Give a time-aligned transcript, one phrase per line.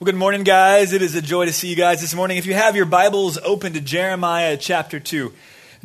[0.00, 0.94] Well, good morning, guys.
[0.94, 2.38] It is a joy to see you guys this morning.
[2.38, 5.30] If you have your Bibles open to Jeremiah chapter 2,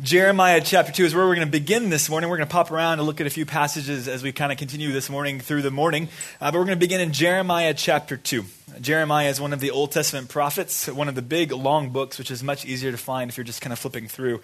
[0.00, 2.30] Jeremiah chapter 2 is where we're going to begin this morning.
[2.30, 4.56] We're going to pop around and look at a few passages as we kind of
[4.56, 6.08] continue this morning through the morning.
[6.40, 8.46] Uh, but we're going to begin in Jeremiah chapter 2.
[8.80, 12.30] Jeremiah is one of the Old Testament prophets, one of the big, long books, which
[12.30, 14.40] is much easier to find if you're just kind of flipping through.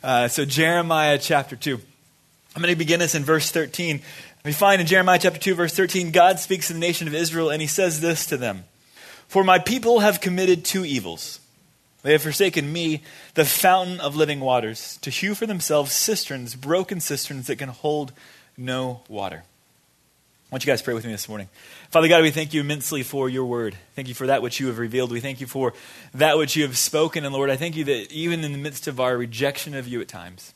[0.00, 1.74] Uh, so, Jeremiah chapter 2.
[2.54, 4.00] I'm going to begin this in verse 13.
[4.44, 7.50] We find in Jeremiah chapter 2, verse 13, God speaks to the nation of Israel,
[7.50, 8.62] and he says this to them.
[9.28, 11.40] For my people have committed two evils.
[12.02, 13.02] They have forsaken me,
[13.34, 18.12] the fountain of living waters, to hew for themselves cisterns, broken cisterns that can hold
[18.56, 19.44] no water.
[20.50, 21.48] I want you guys pray with me this morning.
[21.90, 23.76] Father God, we thank you immensely for your word.
[23.94, 25.12] Thank you for that which you have revealed.
[25.12, 25.74] We thank you for
[26.14, 27.26] that which you have spoken.
[27.26, 30.00] And Lord, I thank you that even in the midst of our rejection of you
[30.00, 30.54] at times,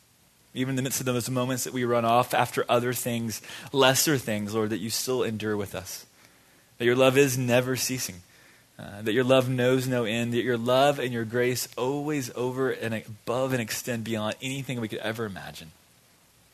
[0.55, 4.17] even in the midst of those moments that we run off after other things, lesser
[4.17, 6.07] things, Lord, that you still endure with us.
[6.79, 8.23] That your love is never ceasing.
[8.79, 12.70] Uh, that your love knows no end, that your love and your grace always over
[12.70, 15.70] and above and extend beyond anything we could ever imagine.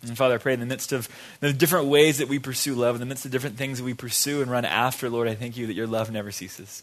[0.02, 1.08] And Father, I pray in the midst of
[1.40, 3.94] the different ways that we pursue love, in the midst of different things that we
[3.94, 6.82] pursue and run after, Lord, I thank you that your love never ceases.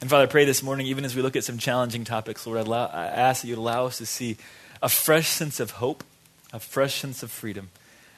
[0.00, 2.58] And Father, I pray this morning, even as we look at some challenging topics, Lord,
[2.58, 4.36] I, allow, I ask that you'd allow us to see
[4.82, 6.02] a fresh sense of hope,
[6.52, 7.70] a fresh sense of freedom,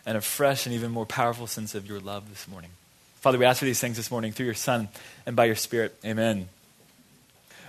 [0.06, 2.70] and a fresh and even more powerful sense of your love this morning.
[3.24, 4.86] Father, we ask for these things this morning through your Son
[5.24, 5.96] and by your Spirit.
[6.04, 6.46] Amen.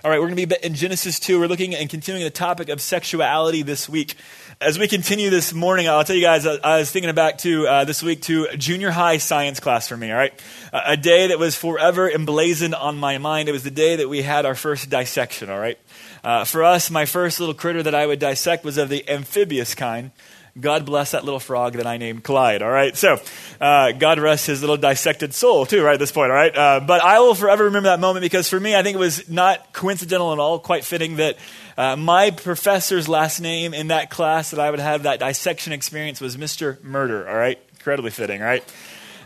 [0.03, 1.39] All right, we're going to be in Genesis 2.
[1.39, 4.15] We're looking and continuing the topic of sexuality this week.
[4.59, 7.85] As we continue this morning, I'll tell you guys, I was thinking back to uh,
[7.85, 10.33] this week to junior high science class for me, all right?
[10.73, 13.47] a day that was forever emblazoned on my mind.
[13.47, 15.79] It was the day that we had our first dissection, all right?
[16.21, 19.73] Uh, for us, my first little critter that I would dissect was of the amphibious
[19.73, 20.11] kind.
[20.57, 22.95] God bless that little frog that I named Clyde, all right?
[22.95, 23.19] So,
[23.59, 26.55] uh, God rest his little dissected soul, too, right at this point, all right?
[26.55, 29.27] Uh, but I will forever remember that moment because for me, I think it was
[29.29, 31.37] not coincidental at all, quite fitting that
[31.77, 36.21] uh, my professor's last name in that class that I would have that dissection experience
[36.21, 36.81] was Mr.
[36.81, 37.59] Murder, all right?
[37.73, 38.63] Incredibly fitting, all right?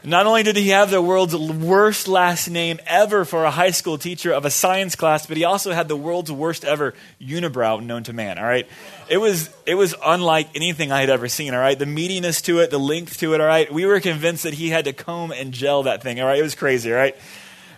[0.03, 3.97] Not only did he have the world's worst last name ever for a high school
[3.97, 8.03] teacher of a science class, but he also had the world's worst ever unibrow known
[8.03, 8.67] to man, all right?
[9.09, 11.77] It was, it was unlike anything I had ever seen, all right?
[11.77, 13.71] The meatiness to it, the length to it, all right?
[13.71, 16.39] We were convinced that he had to comb and gel that thing, all right?
[16.39, 17.15] It was crazy, all right?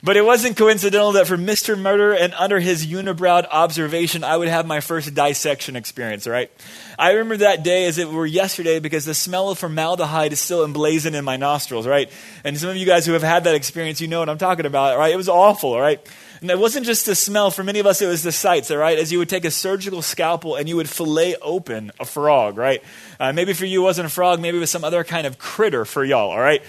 [0.04, 1.78] But it wasn't coincidental that for Mr.
[1.78, 6.50] Murder and under his unibrowed observation, I would have my first dissection experience, right?
[6.98, 10.66] I remember that day as it were yesterday because the smell of formaldehyde is still
[10.66, 12.12] emblazoned in my nostrils, right?
[12.44, 14.66] And some of you guys who have had that experience, you know what I'm talking
[14.66, 15.14] about, right?
[15.14, 16.00] It was awful, right?
[16.42, 17.52] And it wasn't just the smell.
[17.52, 18.98] For many of us, it was the sights, all right?
[18.98, 22.82] As you would take a surgical scalpel and you would fillet open a frog, right?
[23.20, 25.38] Uh, maybe for you it wasn't a frog, maybe it was some other kind of
[25.38, 26.64] critter for y'all, all right?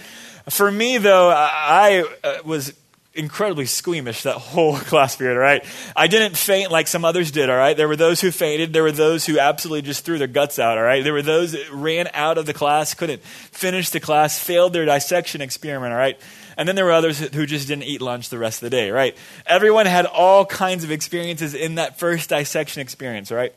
[0.50, 2.74] For me, though, I uh, was
[3.14, 5.64] incredibly squeamish that whole class period, all right?
[5.94, 7.76] I didn't faint like some others did, all right?
[7.76, 8.72] There were those who fainted.
[8.72, 11.04] There were those who absolutely just threw their guts out, all right?
[11.04, 14.86] There were those that ran out of the class, couldn't finish the class, failed their
[14.86, 16.18] dissection experiment, all right?
[16.56, 18.90] And then there were others who just didn't eat lunch the rest of the day,
[18.90, 19.16] right?
[19.46, 23.54] Everyone had all kinds of experiences in that first dissection experience, right?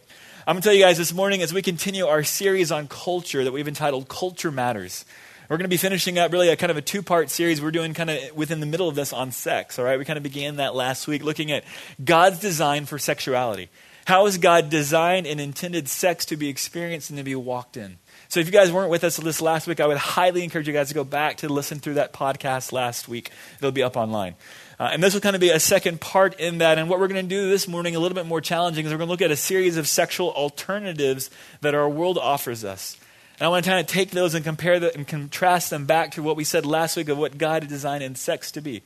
[0.47, 3.43] I'm going to tell you guys this morning as we continue our series on culture
[3.43, 5.03] that we've entitled Culture Matters.
[5.50, 7.72] We're going to be finishing up really a kind of a two part series we're
[7.72, 10.00] doing kind of within the middle of this on sex, all right?
[10.00, 11.63] We kind of began that last week looking at
[12.03, 13.69] God's design for sexuality.
[14.05, 17.97] How has God designed and intended sex to be experienced and to be walked in?
[18.28, 20.73] So if you guys weren't with us this last week, I would highly encourage you
[20.73, 23.31] guys to go back to listen through that podcast last week.
[23.57, 24.35] It'll be up online.
[24.79, 26.78] Uh, and this will kind of be a second part in that.
[26.78, 28.97] And what we're going to do this morning, a little bit more challenging, is we're
[28.97, 32.97] going to look at a series of sexual alternatives that our world offers us.
[33.40, 36.12] And I want to kind of take those and compare them and contrast them back
[36.12, 38.81] to what we said last week of what God designed sex to be.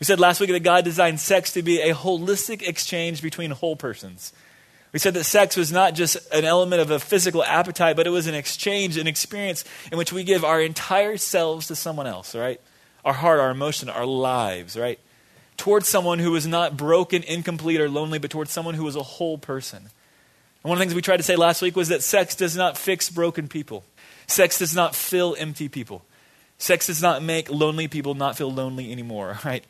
[0.00, 3.76] We said last week that God designed sex to be a holistic exchange between whole
[3.76, 4.32] persons.
[4.92, 8.10] We said that sex was not just an element of a physical appetite, but it
[8.10, 12.34] was an exchange, an experience in which we give our entire selves to someone else,
[12.34, 12.60] right?
[13.04, 14.98] Our heart, our emotion, our lives, right?
[15.56, 19.02] Towards someone who was not broken, incomplete, or lonely, but towards someone who was a
[19.02, 19.90] whole person.
[20.62, 22.56] And one of the things we tried to say last week was that sex does
[22.56, 23.84] not fix broken people.
[24.26, 26.04] Sex does not fill empty people.
[26.58, 29.64] Sex does not make lonely people not feel lonely anymore, right?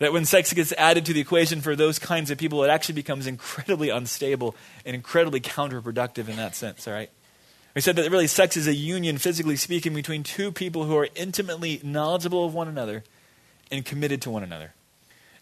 [0.00, 2.96] That when sex gets added to the equation for those kinds of people, it actually
[2.96, 4.54] becomes incredibly unstable
[4.84, 7.10] and incredibly counterproductive in that sense, all right?
[7.74, 11.08] We said that really sex is a union, physically speaking, between two people who are
[11.14, 13.02] intimately knowledgeable of one another
[13.70, 14.74] and committed to one another.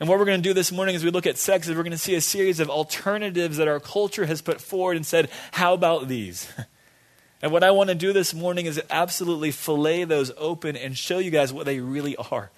[0.03, 1.85] And what we're going to do this morning as we look at sex is we're
[1.85, 5.31] going to see a series of alternatives that our culture has put forward and said,
[5.53, 6.53] how about these?
[7.41, 11.19] and what I want to do this morning is absolutely fillet those open and show
[11.19, 12.51] you guys what they really are.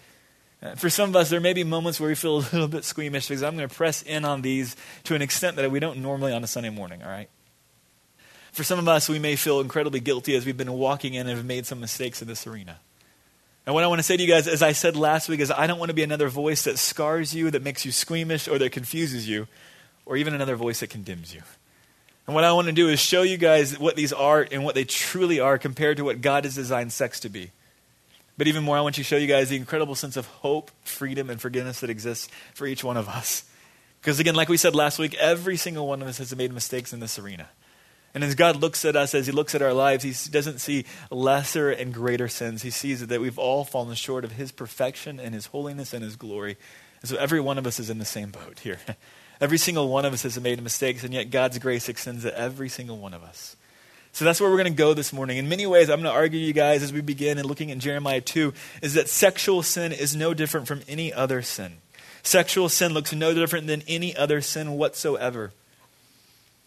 [0.63, 2.83] Uh, for some of us, there may be moments where we feel a little bit
[2.83, 5.99] squeamish because I'm going to press in on these to an extent that we don't
[5.99, 7.29] normally on a Sunday morning, all right?
[8.53, 11.37] For some of us, we may feel incredibly guilty as we've been walking in and
[11.37, 12.79] have made some mistakes in this arena.
[13.67, 15.51] And what I want to say to you guys, as I said last week, is
[15.51, 18.59] I don't want to be another voice that scars you, that makes you squeamish, or
[18.59, 19.49] that confuses you,
[20.05, 21.43] or even another voice that condemns you.
[22.27, 24.75] And what I want to do is show you guys what these are and what
[24.75, 27.51] they truly are compared to what God has designed sex to be.
[28.37, 31.31] But even more, I want to show you guys the incredible sense of hope, freedom,
[31.31, 33.45] and forgiveness that exists for each one of us.
[34.01, 36.93] Because again, like we said last week, every single one of us has made mistakes
[36.93, 37.49] in this arena.
[38.15, 40.85] And as God looks at us, as He looks at our lives, He doesn't see
[41.11, 42.63] lesser and greater sins.
[42.63, 46.15] He sees that we've all fallen short of His perfection and His holiness and His
[46.15, 46.57] glory.
[47.03, 48.79] And so every one of us is in the same boat here.
[49.41, 52.69] Every single one of us has made mistakes, and yet God's grace extends to every
[52.69, 53.57] single one of us.
[54.13, 55.39] So that's where we're going to go this morning.
[55.39, 57.79] In many ways, I'm going to argue you guys as we begin and looking at
[57.79, 61.79] Jeremiah 2 is that sexual sin is no different from any other sin.
[62.23, 65.53] Sexual sin looks no different than any other sin whatsoever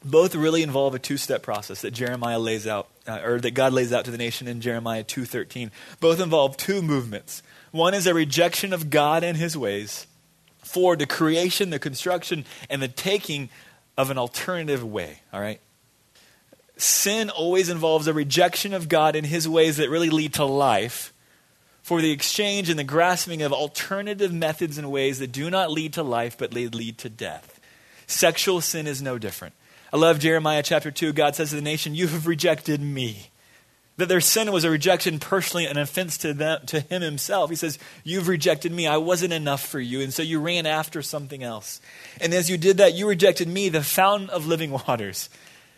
[0.09, 3.93] both really involve a two-step process that Jeremiah lays out, uh, or that God lays
[3.93, 5.71] out to the nation in Jeremiah 2.13.
[5.99, 7.43] Both involve two movements.
[7.71, 10.07] One is a rejection of God and his ways
[10.63, 13.49] for the creation, the construction, and the taking
[13.97, 15.59] of an alternative way, all right?
[16.77, 21.13] Sin always involves a rejection of God and his ways that really lead to life
[21.81, 25.93] for the exchange and the grasping of alternative methods and ways that do not lead
[25.93, 27.59] to life but lead to death.
[28.05, 29.55] Sexual sin is no different.
[29.91, 31.13] I love Jeremiah chapter 2.
[31.13, 33.29] God says to the nation, You have rejected me.
[33.95, 37.49] That their sin was a rejection personally, an offense to, them, to him himself.
[37.49, 38.85] He says, You've rejected me.
[38.85, 40.01] I wasn't enough for you.
[40.01, 41.81] And so you ran after something else.
[42.21, 45.29] And as you did that, you rejected me, the fountain of living waters.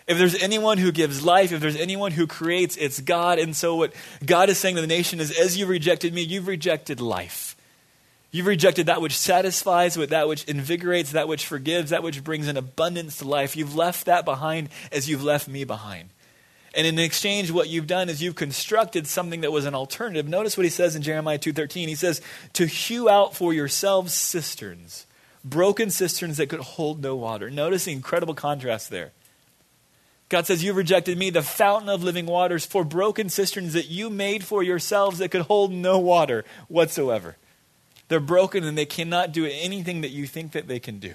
[0.07, 3.37] If there's anyone who gives life, if there's anyone who creates, it's God.
[3.37, 3.93] And so what
[4.25, 7.55] God is saying to the nation is, As you rejected me, you've rejected life.
[8.31, 12.47] You've rejected that which satisfies, with that which invigorates, that which forgives, that which brings
[12.47, 13.55] an abundance to life.
[13.55, 16.09] You've left that behind as you've left me behind.
[16.75, 20.27] And in exchange, what you've done is you've constructed something that was an alternative.
[20.27, 21.87] Notice what he says in Jeremiah 2.13.
[21.87, 22.21] He says,
[22.53, 25.07] to hew out for yourselves cisterns,
[25.43, 27.49] broken cisterns that could hold no water.
[27.49, 29.11] Notice the incredible contrast there.
[30.29, 34.11] God says, You've rejected me, the fountain of living waters, for broken cisterns that you
[34.11, 37.35] made for yourselves that could hold no water whatsoever.
[38.09, 41.13] They're broken and they cannot do anything that you think that they can do.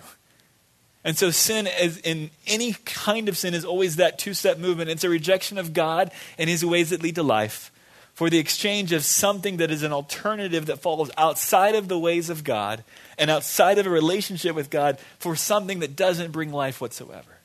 [1.05, 4.89] And so, sin, is in any kind of sin, is always that two step movement.
[4.89, 7.71] It's a rejection of God and his ways that lead to life
[8.15, 12.31] for the exchange of something that is an alternative that falls outside of the ways
[12.31, 12.85] of God
[13.19, 17.39] and outside of a relationship with God for something that doesn't bring life whatsoever.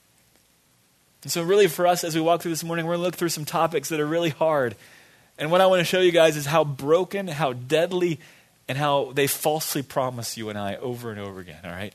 [1.23, 3.15] And so, really, for us, as we walk through this morning, we're going to look
[3.15, 4.75] through some topics that are really hard.
[5.37, 8.19] And what I want to show you guys is how broken, how deadly,
[8.69, 11.93] and how they falsely promise you and I over and over again, all right?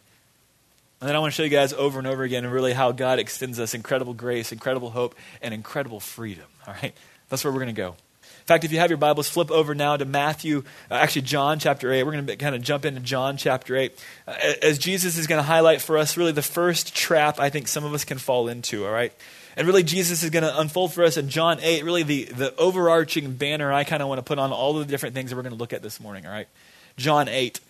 [1.00, 2.90] And then I want to show you guys over and over again, and really how
[2.92, 6.92] God extends us incredible grace, incredible hope, and incredible freedom, all right?
[7.28, 7.88] That's where we're going to go.
[7.90, 11.58] In fact, if you have your Bibles, flip over now to Matthew, uh, actually, John
[11.58, 12.02] chapter 8.
[12.02, 14.04] We're going to kind of jump into John chapter 8.
[14.28, 17.68] Uh, as Jesus is going to highlight for us really the first trap I think
[17.68, 19.14] some of us can fall into, all right?
[19.56, 22.56] And really, Jesus is going to unfold for us in John 8, really the, the
[22.56, 25.36] overarching banner I kind of want to put on all of the different things that
[25.36, 26.48] we're going to look at this morning, all right?
[26.96, 27.60] John 8.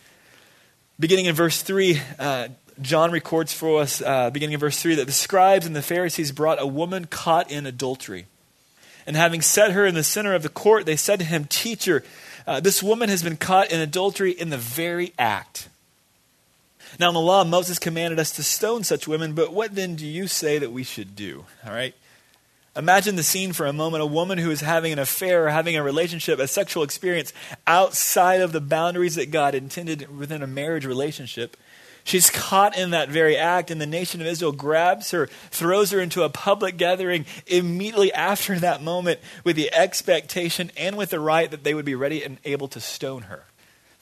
[0.99, 2.49] Beginning in verse 3, uh,
[2.81, 6.33] John records for us, uh, beginning in verse 3, that the scribes and the Pharisees
[6.33, 8.27] brought a woman caught in adultery.
[9.07, 12.05] And having set her in the center of the court, they said to him, Teacher,
[12.47, 15.69] uh, this woman has been caught in adultery in the very act.
[16.99, 20.07] Now, in the law, Moses commanded us to stone such women, but what then do
[20.07, 21.45] you say that we should do?
[21.67, 21.95] All right?
[22.77, 25.77] Imagine the scene for a moment a woman who is having an affair or having
[25.77, 27.33] a relationship, a sexual experience
[27.67, 31.57] outside of the boundaries that God intended within a marriage relationship.
[32.03, 36.01] She's caught in that very act, and the nation of Israel grabs her, throws her
[36.01, 41.51] into a public gathering immediately after that moment with the expectation and with the right
[41.51, 43.45] that they would be ready and able to stone her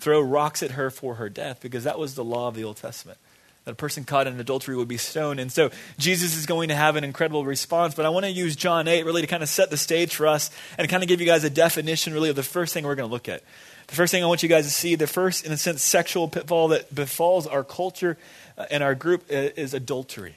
[0.03, 2.77] throw rocks at her for her death because that was the law of the Old
[2.77, 3.19] Testament.
[3.65, 5.39] That a person caught in adultery would be stoned.
[5.39, 7.95] And so Jesus is going to have an incredible response.
[7.95, 10.27] But I want to use John 8 really to kind of set the stage for
[10.27, 12.97] us and kind of give you guys a definition really of the first thing we're
[12.97, 13.43] going to look at.
[13.87, 16.27] The first thing I want you guys to see, the first, in a sense, sexual
[16.27, 18.17] pitfall that befalls our culture
[18.57, 20.37] uh, and our group uh, is adultery.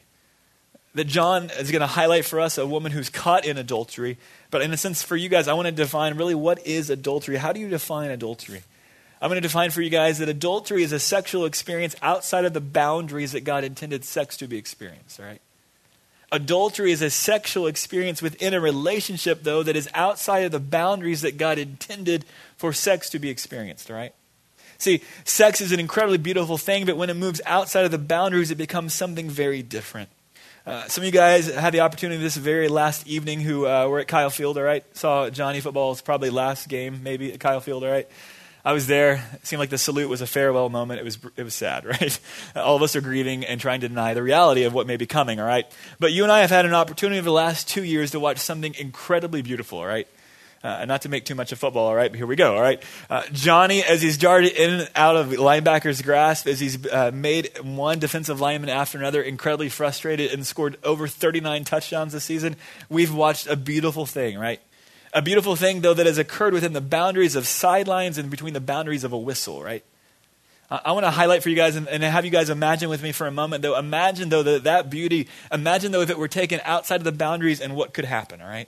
[0.93, 4.17] That John is going to highlight for us a woman who's caught in adultery.
[4.51, 7.37] But in a sense, for you guys, I want to define really what is adultery.
[7.37, 8.63] How do you define adultery?
[9.21, 12.53] I'm going to define for you guys that adultery is a sexual experience outside of
[12.53, 15.41] the boundaries that God intended sex to be experienced, all right?
[16.31, 21.21] Adultery is a sexual experience within a relationship, though, that is outside of the boundaries
[21.21, 22.25] that God intended
[22.57, 24.13] for sex to be experienced, all right?
[24.77, 28.51] See, sex is an incredibly beautiful thing, but when it moves outside of the boundaries,
[28.51, 30.09] it becomes something very different.
[30.65, 33.99] Uh, some of you guys had the opportunity this very last evening who uh, were
[33.99, 34.83] at Kyle Field, all right?
[34.97, 38.09] Saw Johnny football's probably last game, maybe at Kyle Field, all right?
[38.65, 39.23] I was there.
[39.33, 40.99] It seemed like the salute was a farewell moment.
[40.99, 42.19] It was, it was sad, right?
[42.55, 45.05] All of us are grieving and trying to deny the reality of what may be
[45.05, 45.71] coming, all right?
[45.99, 48.39] But you and I have had an opportunity over the last two years to watch
[48.39, 50.07] something incredibly beautiful, all right?
[50.63, 52.61] Uh, not to make too much of football, all right, but here we go, all
[52.61, 52.81] right?
[53.07, 57.51] Uh, Johnny, as he's darted in and out of linebacker's grasp, as he's uh, made
[57.61, 62.55] one defensive lineman after another incredibly frustrated and scored over 39 touchdowns this season,
[62.89, 64.59] we've watched a beautiful thing, right?
[65.15, 68.59] A beautiful thing, though, that has occurred within the boundaries of sidelines and between the
[68.59, 69.81] boundaries of a whistle, right?
[70.69, 73.13] I want to highlight for you guys and, and, have you guys imagine with me
[73.13, 73.77] for a moment, though.
[73.77, 77.61] Imagine, though, that, that beauty, imagine, though, if it were taken outside of the boundaries
[77.61, 78.67] and what could happen, all right?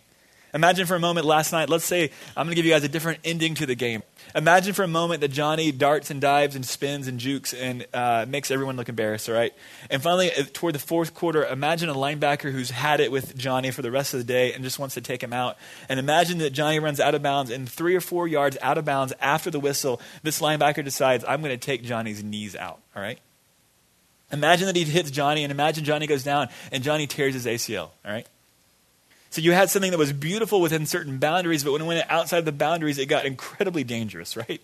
[0.58, 2.90] Imagine for a moment last night, let's say I'm going to give you guys a
[2.90, 4.02] different ending to the game.
[4.34, 8.26] Imagine for a moment that Johnny darts and dives and spins and jukes and uh,
[8.28, 9.54] makes everyone look embarrassed, all right?
[9.92, 13.70] And finally, uh, toward the fourth quarter, imagine a linebacker who's had it with Johnny
[13.70, 15.58] for the rest of the day and just wants to take him out.
[15.90, 18.86] And imagine that Johnny runs out of bounds and three or four yards out of
[18.86, 23.04] bounds after the whistle, this linebacker decides, I'm going to take Johnny's knees out, all
[23.04, 23.20] right?
[24.32, 27.92] Imagine that he hits Johnny and imagine Johnny goes down and Johnny tears his ACL,
[28.04, 28.28] all right?
[29.38, 32.44] So you had something that was beautiful within certain boundaries, but when it went outside
[32.44, 34.60] the boundaries, it got incredibly dangerous, right?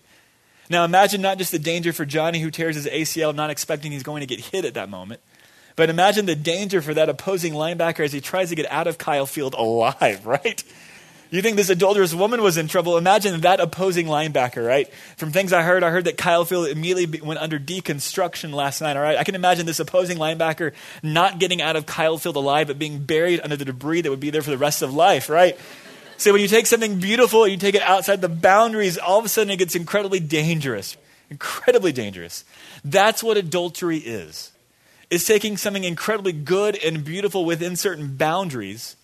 [0.68, 4.02] Now imagine not just the danger for Johnny who tears his ACL, not expecting he's
[4.02, 5.20] going to get hit at that moment,
[5.76, 8.98] but imagine the danger for that opposing linebacker as he tries to get out of
[8.98, 10.64] Kyle Field alive, right?
[11.34, 12.96] You think this adulterous woman was in trouble?
[12.96, 14.88] Imagine that opposing linebacker, right?
[15.16, 18.96] From things I heard, I heard that Kyle Field immediately went under deconstruction last night,
[18.96, 19.18] all right?
[19.18, 23.00] I can imagine this opposing linebacker not getting out of Kyle Field alive, but being
[23.00, 25.58] buried under the debris that would be there for the rest of life, right?
[26.18, 29.24] So when you take something beautiful and you take it outside the boundaries, all of
[29.24, 30.96] a sudden it gets incredibly dangerous.
[31.30, 32.44] Incredibly dangerous.
[32.84, 34.52] That's what adultery is.
[35.10, 38.94] It's taking something incredibly good and beautiful within certain boundaries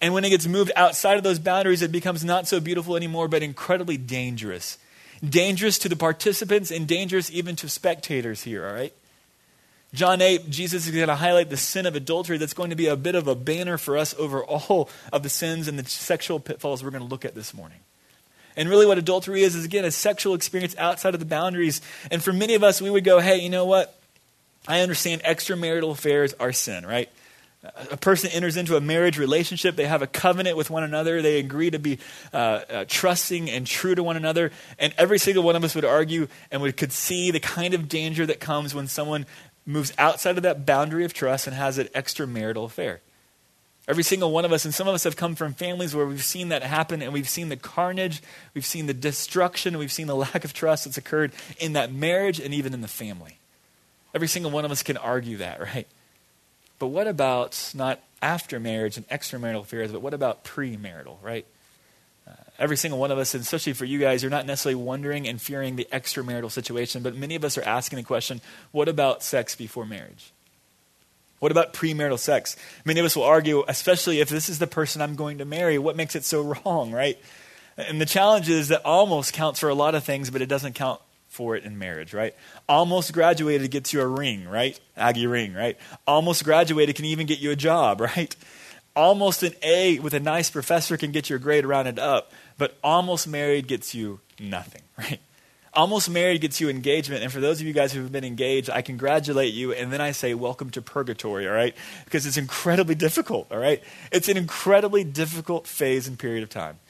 [0.00, 3.28] and when it gets moved outside of those boundaries, it becomes not so beautiful anymore,
[3.28, 4.78] but incredibly dangerous.
[5.26, 8.94] Dangerous to the participants and dangerous even to spectators here, all right?
[9.92, 12.86] John 8, Jesus is going to highlight the sin of adultery that's going to be
[12.86, 16.38] a bit of a banner for us over all of the sins and the sexual
[16.38, 17.78] pitfalls we're going to look at this morning.
[18.56, 21.80] And really, what adultery is, is again a sexual experience outside of the boundaries.
[22.10, 23.98] And for many of us, we would go, hey, you know what?
[24.68, 27.08] I understand extramarital affairs are sin, right?
[27.62, 31.38] A person enters into a marriage relationship, they have a covenant with one another, they
[31.38, 31.98] agree to be
[32.32, 35.84] uh, uh, trusting and true to one another, and every single one of us would
[35.84, 39.26] argue and we could see the kind of danger that comes when someone
[39.66, 43.00] moves outside of that boundary of trust and has an extramarital affair.
[43.86, 46.24] Every single one of us, and some of us have come from families where we've
[46.24, 48.22] seen that happen, and we've seen the carnage,
[48.54, 52.40] we've seen the destruction, we've seen the lack of trust that's occurred in that marriage
[52.40, 53.38] and even in the family.
[54.14, 55.86] Every single one of us can argue that, right?
[56.80, 61.46] But what about not after marriage and extramarital affairs, but what about premarital, right?
[62.26, 65.28] Uh, every single one of us, and especially for you guys, you're not necessarily wondering
[65.28, 68.40] and fearing the extramarital situation, but many of us are asking the question
[68.72, 70.32] what about sex before marriage?
[71.38, 72.56] What about premarital sex?
[72.84, 75.78] Many of us will argue, especially if this is the person I'm going to marry,
[75.78, 77.18] what makes it so wrong, right?
[77.76, 80.74] And the challenge is that almost counts for a lot of things, but it doesn't
[80.74, 82.34] count for it in marriage, right?
[82.68, 84.78] Almost graduated gets you a ring, right?
[84.96, 85.78] Aggie ring, right?
[86.06, 88.34] Almost graduated can even get you a job, right?
[88.96, 93.28] Almost an A with a nice professor can get your grade rounded up, but almost
[93.28, 95.20] married gets you nothing, right?
[95.72, 97.22] Almost married gets you engagement.
[97.22, 99.72] And for those of you guys who have been engaged, I congratulate you.
[99.72, 101.76] And then I say, welcome to purgatory, all right?
[102.04, 103.80] Because it's incredibly difficult, all right?
[104.10, 106.80] It's an incredibly difficult phase and period of time.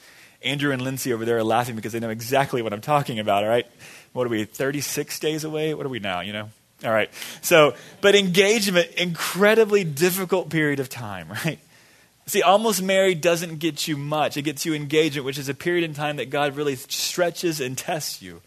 [0.43, 3.43] Andrew and Lindsay over there are laughing because they know exactly what I'm talking about,
[3.43, 3.67] all right?
[4.13, 5.73] what are we, 36 days away?
[5.73, 6.49] What are we now, you know?
[6.83, 7.09] All right.
[7.41, 11.59] So, but engagement, incredibly difficult period of time, right?
[12.27, 14.37] See, almost married doesn't get you much.
[14.37, 17.77] It gets you engagement, which is a period in time that God really stretches and
[17.77, 18.41] tests you.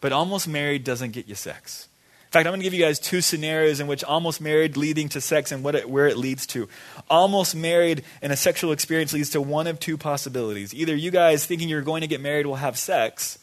[0.00, 1.88] But almost married doesn't get you sex.
[2.32, 5.10] In fact, I'm going to give you guys two scenarios in which almost married leading
[5.10, 6.66] to sex and what it, where it leads to.
[7.10, 10.72] Almost married in a sexual experience leads to one of two possibilities.
[10.72, 13.38] Either you guys thinking you're going to get married will have sex,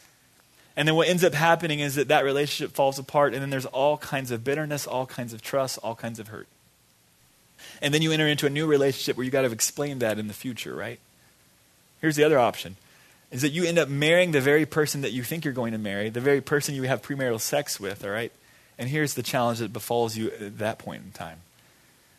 [0.75, 3.67] and then what ends up happening is that that relationship falls apart, and then there's
[3.67, 6.48] all kinds of bitterness, all kinds of trust, all kinds of hurt.
[7.84, 10.27] And then you enter into a new relationship where you got to explain that in
[10.27, 11.00] the future, right?
[12.01, 12.75] Here's the other option
[13.29, 15.77] is that you end up marrying the very person that you think you're going to
[15.77, 18.31] marry, the very person you have premarital sex with, all right?
[18.80, 21.40] And here's the challenge that befalls you at that point in time.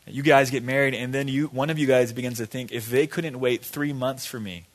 [0.06, 2.90] You guys get married, and then you, one of you guys begins to think if
[2.90, 4.66] they couldn't wait three months for me,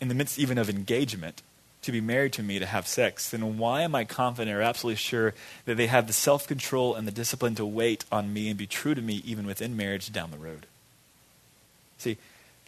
[0.00, 1.42] in the midst even of engagement,
[1.82, 4.96] to be married to me to have sex, then why am I confident or absolutely
[4.96, 8.56] sure that they have the self control and the discipline to wait on me and
[8.56, 10.66] be true to me even within marriage down the road?
[11.98, 12.16] See,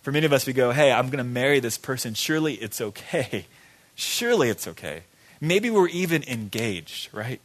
[0.02, 2.14] for many of us, we go, hey, I'm going to marry this person.
[2.14, 3.46] Surely it's okay.
[3.94, 5.04] Surely it's okay.
[5.40, 7.40] Maybe we're even engaged, right?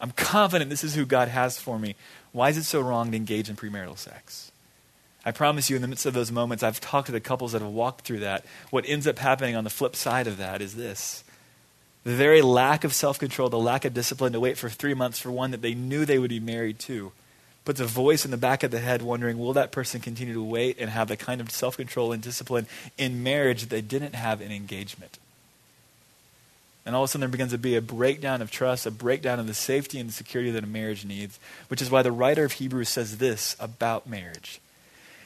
[0.00, 1.96] I'm confident this is who God has for me.
[2.32, 4.52] Why is it so wrong to engage in premarital sex?
[5.24, 7.62] I promise you, in the midst of those moments, I've talked to the couples that
[7.62, 8.44] have walked through that.
[8.70, 11.24] What ends up happening on the flip side of that is this
[12.04, 15.18] the very lack of self control, the lack of discipline to wait for three months
[15.18, 17.12] for one that they knew they would be married to,
[17.64, 20.42] puts a voice in the back of the head wondering, will that person continue to
[20.42, 24.14] wait and have the kind of self control and discipline in marriage that they didn't
[24.14, 25.18] have in engagement?
[26.88, 29.38] And all of a sudden, there begins to be a breakdown of trust, a breakdown
[29.38, 32.46] of the safety and the security that a marriage needs, which is why the writer
[32.46, 34.58] of Hebrews says this about marriage.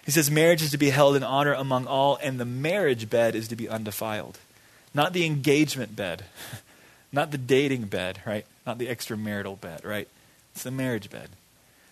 [0.05, 3.37] He says, Marriage is to be held in honor among all, and the marriage bed
[3.37, 4.41] is to be undefiled.
[4.93, 6.25] Not the engagement bed,
[7.13, 8.45] not the dating bed, right?
[8.67, 10.09] Not the extramarital bed, right?
[10.57, 11.29] It's the marriage bed.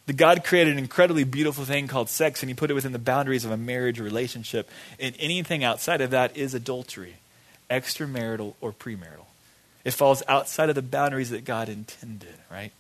[0.06, 2.98] The God created an incredibly beautiful thing called sex, and He put it within the
[2.98, 4.68] boundaries of a marriage relationship.
[4.98, 7.18] And anything outside of that is adultery,
[7.70, 9.26] extramarital or premarital.
[9.84, 12.72] It falls outside of the boundaries that God intended, right?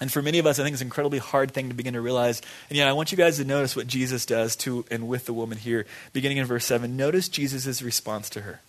[0.00, 2.00] And for many of us, I think it's an incredibly hard thing to begin to
[2.00, 2.42] realize.
[2.68, 5.32] And yet, I want you guys to notice what Jesus does to and with the
[5.32, 6.96] woman here, beginning in verse 7.
[6.96, 8.60] Notice Jesus' response to her.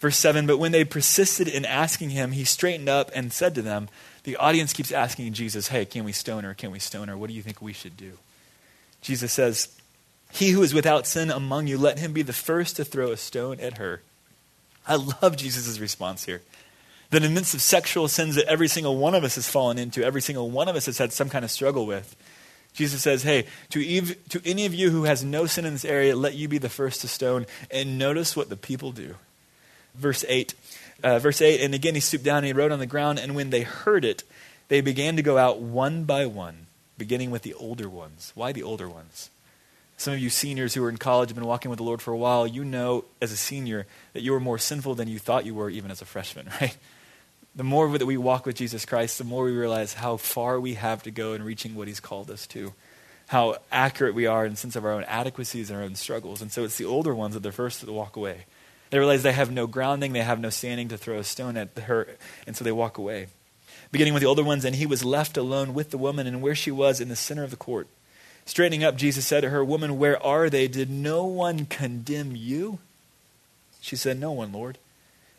[0.00, 3.62] Verse 7 But when they persisted in asking him, he straightened up and said to
[3.62, 3.88] them,
[4.24, 6.52] The audience keeps asking Jesus, Hey, can we stone her?
[6.52, 7.16] Can we stone her?
[7.16, 8.18] What do you think we should do?
[9.00, 9.68] Jesus says,
[10.32, 13.16] He who is without sin among you, let him be the first to throw a
[13.16, 14.02] stone at her.
[14.86, 16.42] I love Jesus' response here
[17.10, 19.78] that in the midst of sexual sins that every single one of us has fallen
[19.78, 22.16] into, every single one of us has had some kind of struggle with,
[22.72, 25.84] Jesus says, Hey, to, Eve, to any of you who has no sin in this
[25.84, 27.46] area, let you be the first to stone.
[27.70, 29.14] And notice what the people do.
[29.94, 30.54] Verse 8.
[31.02, 33.34] Uh, verse 8, and again he stooped down and he wrote on the ground, and
[33.34, 34.22] when they heard it,
[34.68, 38.32] they began to go out one by one, beginning with the older ones.
[38.34, 39.28] Why the older ones?
[39.96, 42.12] Some of you seniors who are in college have been walking with the Lord for
[42.12, 45.46] a while, you know as a senior that you were more sinful than you thought
[45.46, 46.76] you were even as a freshman, right?
[47.56, 50.74] the more that we walk with Jesus Christ, the more we realize how far we
[50.74, 52.72] have to go in reaching what He's called us to,
[53.28, 56.42] how accurate we are in the sense of our own adequacies and our own struggles.
[56.42, 58.46] And so it's the older ones that are first to walk away.
[58.90, 61.78] They realize they have no grounding, they have no standing to throw a stone at
[61.78, 62.08] her,
[62.46, 63.28] and so they walk away.
[63.92, 66.54] Beginning with the older ones, and he was left alone with the woman, and where
[66.54, 67.86] she was in the center of the court.
[68.46, 70.68] Straightening up, Jesus said to her, Woman, where are they?
[70.68, 72.78] Did no one condemn you?
[73.80, 74.78] She said, No one, Lord.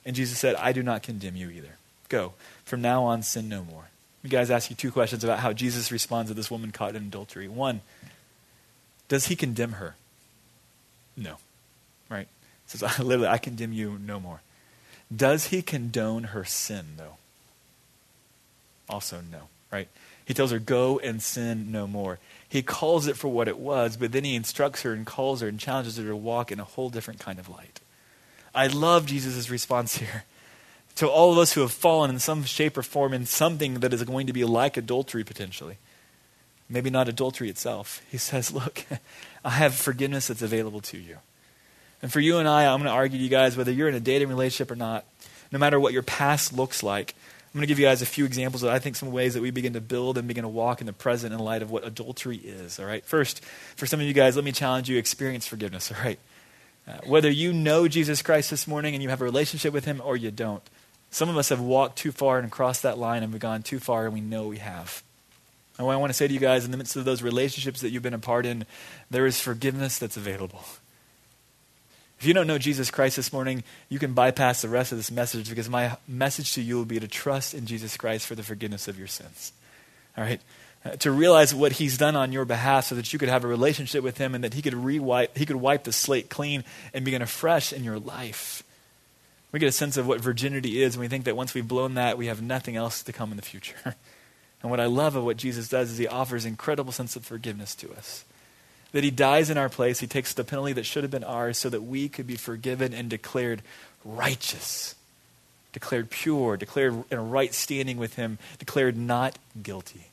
[0.06, 1.78] And Jesus said, I do not condemn you either.
[2.10, 2.34] Go.
[2.63, 3.86] From now on, sin no more.
[4.24, 7.04] You guys ask you two questions about how Jesus responds to this woman caught in
[7.04, 7.48] adultery.
[7.48, 7.82] One,
[9.08, 9.96] does he condemn her?
[11.15, 11.38] No.
[12.10, 12.28] Right?
[12.70, 14.41] He says, literally, I condemn you no more.
[15.15, 17.18] Does he condone her sin, though?
[18.89, 19.41] Also, no.
[19.72, 19.88] Right?
[20.26, 22.20] He tells her, go and sin no more.
[22.48, 25.48] He calls it for what it was, but then he instructs her and calls her
[25.48, 27.80] and challenges her to walk in a whole different kind of light.
[28.54, 30.24] I love Jesus' response here
[30.96, 33.94] to all of us who have fallen in some shape or form in something that
[33.94, 35.78] is going to be like adultery potentially.
[36.70, 38.02] Maybe not adultery itself.
[38.10, 38.86] He says, Look,
[39.46, 41.18] I have forgiveness that's available to you.
[42.02, 43.96] And for you and I, I'm going to argue to you guys whether you're in
[43.96, 45.06] a dating relationship or not,
[45.52, 47.14] no matter what your past looks like,
[47.56, 49.41] I'm going to give you guys a few examples of, I think, some ways that
[49.41, 51.88] we begin to build and begin to walk in the present in light of what
[51.88, 52.82] adultery is.
[52.82, 53.06] All right?
[53.06, 53.46] First,
[53.78, 55.89] for some of you guys, let me challenge you experience forgiveness.
[55.89, 56.20] All right?
[56.86, 60.02] Uh, whether you know Jesus Christ this morning and you have a relationship with him
[60.04, 60.62] or you don't,
[61.12, 63.80] some of us have walked too far and crossed that line and we've gone too
[63.80, 65.02] far, and we know we have.
[65.78, 67.80] And what I want to say to you guys, in the midst of those relationships
[67.80, 68.65] that you've been a part in,
[69.10, 70.65] there is forgiveness that's available.
[72.19, 75.12] If you don't know Jesus Christ this morning, you can bypass the rest of this
[75.12, 78.43] message because my message to you will be to trust in Jesus Christ for the
[78.43, 79.51] forgiveness of your sins.
[80.17, 80.41] All right?
[80.86, 83.47] Uh, to realize what he's done on your behalf so that you could have a
[83.47, 87.04] relationship with him and that he could rewipe he could wipe the slate clean and
[87.04, 88.62] begin afresh in your life
[89.56, 91.93] we get a sense of what virginity is, and we think that once we've blown
[91.93, 93.78] that, we have nothing else to come in the future.
[94.62, 97.73] and what I love of what Jesus does is he offers incredible sense of forgiveness
[97.75, 98.25] to us.
[98.91, 101.58] That he dies in our place, he takes the penalty that should have been ours
[101.58, 103.62] so that we could be forgiven and declared
[104.06, 104.95] righteous,
[105.74, 110.08] declared pure, declared in a right standing with him, declared not guilty.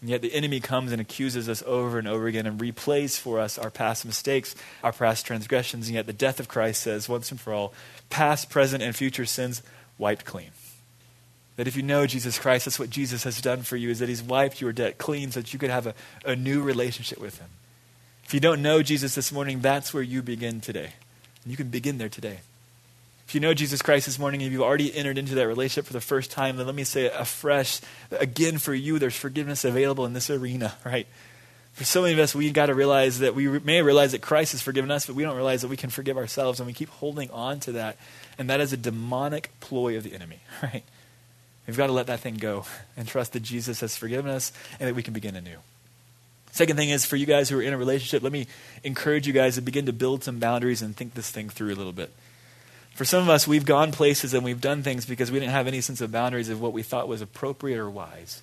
[0.00, 3.40] And yet the enemy comes and accuses us over and over again and replays for
[3.40, 5.86] us our past mistakes, our past transgressions.
[5.86, 7.72] And yet the death of Christ says, once and for all,
[8.10, 9.62] past, present, and future sins
[9.96, 10.50] wiped clean.
[11.56, 14.10] That if you know Jesus Christ, that's what Jesus has done for you, is that
[14.10, 15.94] he's wiped your debt clean so that you could have a,
[16.26, 17.48] a new relationship with him.
[18.24, 20.92] If you don't know Jesus this morning, that's where you begin today.
[21.44, 22.40] And you can begin there today.
[23.26, 25.92] If you know Jesus Christ this morning, if you've already entered into that relationship for
[25.92, 30.12] the first time, then let me say afresh, again, for you, there's forgiveness available in
[30.12, 31.06] this arena, right?
[31.72, 34.52] For so many of us, we got to realize that we may realize that Christ
[34.52, 36.88] has forgiven us, but we don't realize that we can forgive ourselves, and we keep
[36.88, 37.96] holding on to that.
[38.38, 40.84] And that is a demonic ploy of the enemy, right?
[41.66, 44.88] We've got to let that thing go and trust that Jesus has forgiven us and
[44.88, 45.58] that we can begin anew.
[46.54, 48.46] Second thing is for you guys who are in a relationship, let me
[48.82, 51.76] encourage you guys to begin to build some boundaries and think this thing through a
[51.76, 52.10] little bit.
[52.94, 55.66] For some of us, we've gone places and we've done things because we didn't have
[55.66, 58.42] any sense of boundaries of what we thought was appropriate or wise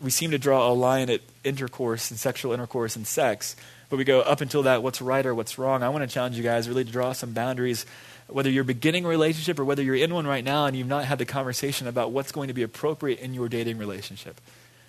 [0.00, 3.56] we seem to draw a line at intercourse and sexual intercourse and sex,
[3.90, 5.82] but we go up until that, what's right or what's wrong.
[5.82, 7.84] I want to challenge you guys really to draw some boundaries,
[8.28, 11.04] whether you're beginning a relationship or whether you're in one right now and you've not
[11.04, 14.40] had the conversation about what's going to be appropriate in your dating relationship.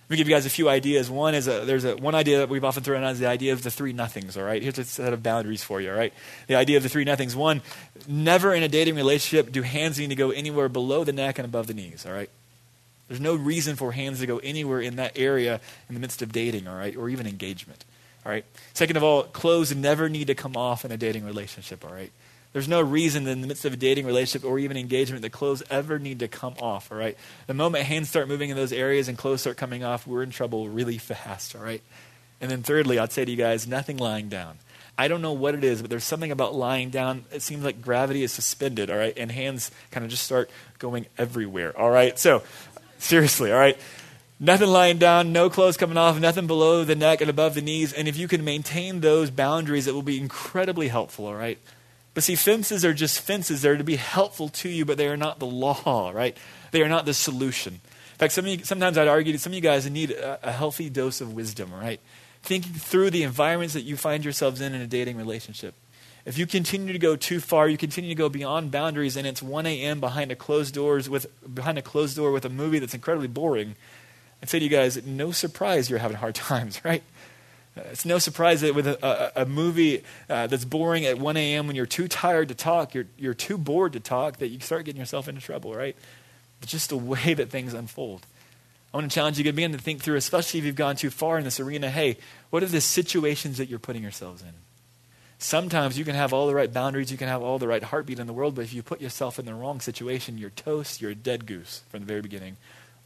[0.09, 1.07] Let me give you guys a few ideas.
[1.07, 3.53] One is a, there's a, one idea that we've often thrown out is the idea
[3.53, 4.37] of the three nothings.
[4.37, 5.91] All right, here's a set of boundaries for you.
[5.91, 6.11] All right,
[6.47, 7.35] the idea of the three nothings.
[7.35, 7.61] One,
[8.07, 11.45] never in a dating relationship do hands need to go anywhere below the neck and
[11.45, 12.07] above the knees.
[12.07, 12.29] All right,
[13.07, 16.31] there's no reason for hands to go anywhere in that area in the midst of
[16.31, 17.85] dating, all right, or even engagement.
[18.25, 18.45] All right.
[18.73, 22.11] Second of all, clothes never need to come off in a dating relationship, all right?
[22.51, 25.61] There's no reason in the midst of a dating relationship or even engagement that clothes
[25.69, 27.17] ever need to come off, all right?
[27.47, 30.31] The moment hands start moving in those areas and clothes start coming off, we're in
[30.31, 31.83] trouble really fast, all right?
[32.41, 34.57] And then thirdly, I'd say to you guys, nothing lying down.
[34.97, 37.25] I don't know what it is, but there's something about lying down.
[37.31, 39.13] It seems like gravity is suspended, all right?
[39.15, 42.17] And hands kind of just start going everywhere, all right?
[42.17, 42.43] So
[42.99, 43.77] Seriously, all right?
[44.41, 47.91] Nothing lying down, no clothes coming off, nothing below the neck and above the knees.
[47.91, 51.57] And if you can maintain those boundaries, it will be incredibly helpful, all right?
[52.19, 53.61] But see, fences are just fences.
[53.61, 56.35] They're to be helpful to you, but they are not the law, right?
[56.71, 57.75] They are not the solution.
[57.75, 60.51] In fact, some you, sometimes I'd argue that some of you guys need a, a
[60.51, 62.01] healthy dose of wisdom, right?
[62.43, 65.75] Thinking through the environments that you find yourselves in in a dating relationship.
[66.25, 69.41] If you continue to go too far, you continue to go beyond boundaries, and it's
[69.41, 70.01] 1 a.m.
[70.01, 73.77] behind a closed doors with behind a closed door with a movie that's incredibly boring.
[74.43, 77.01] I'd say to you guys, no surprise you're having hard times, right?
[77.91, 81.67] It's no surprise that with a, a, a movie uh, that's boring at 1 a.m.
[81.67, 84.85] when you're too tired to talk, you're, you're too bored to talk, that you start
[84.85, 85.95] getting yourself into trouble, right?
[86.59, 88.25] But just the way that things unfold.
[88.93, 91.11] I want to challenge you to begin to think through, especially if you've gone too
[91.11, 91.89] far in this arena.
[91.89, 92.17] Hey,
[92.49, 94.53] what are the situations that you're putting yourselves in?
[95.37, 98.19] Sometimes you can have all the right boundaries, you can have all the right heartbeat
[98.19, 101.11] in the world, but if you put yourself in the wrong situation, you're toast, you're
[101.11, 102.57] a dead goose from the very beginning,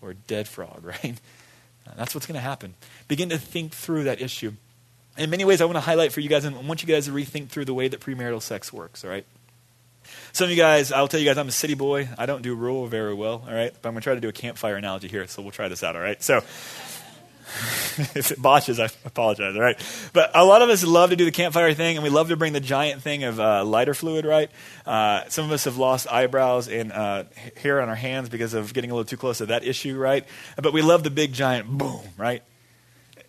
[0.01, 1.19] or a dead frog, right?
[1.95, 2.73] That's what's going to happen.
[3.07, 4.53] Begin to think through that issue.
[5.17, 7.05] In many ways, I want to highlight for you guys, and I want you guys
[7.05, 9.25] to rethink through the way that premarital sex works, all right?
[10.31, 12.09] Some of you guys, I'll tell you guys, I'm a city boy.
[12.17, 13.71] I don't do rural very well, all right?
[13.81, 15.83] But I'm going to try to do a campfire analogy here, so we'll try this
[15.83, 16.21] out, all right?
[16.23, 16.37] So,
[18.15, 19.79] if it botches, I apologize, all right?
[20.13, 22.35] But a lot of us love to do the campfire thing, and we love to
[22.35, 24.49] bring the giant thing of uh, lighter fluid, right?
[24.85, 27.25] Uh, some of us have lost eyebrows and uh,
[27.57, 30.25] hair on our hands because of getting a little too close to that issue, right?
[30.59, 32.41] But we love the big giant boom, right?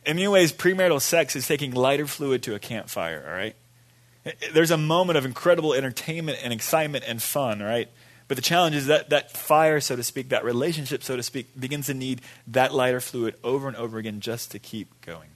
[0.06, 3.56] In many ways, premarital sex is taking lighter fluid to a campfire, all right?
[4.52, 7.88] There's a moment of incredible entertainment and excitement and fun, right?
[8.26, 11.58] But the challenge is that that fire, so to speak, that relationship, so to speak,
[11.58, 15.28] begins to need that lighter fluid over and over again just to keep going.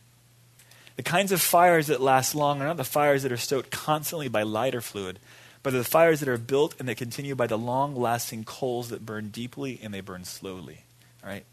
[0.96, 4.28] The kinds of fires that last long are not the fires that are stoked constantly
[4.28, 5.18] by lighter fluid,
[5.62, 9.04] but the fires that are built and that continue by the long lasting coals that
[9.04, 10.85] burn deeply and they burn slowly.
[11.22, 11.44] All right?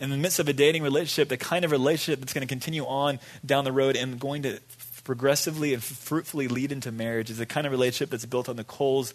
[0.00, 2.84] In the midst of a dating relationship, the kind of relationship that's going to continue
[2.84, 4.60] on down the road and going to
[5.08, 8.64] progressively and fruitfully lead into marriage is the kind of relationship that's built on the
[8.64, 9.14] coals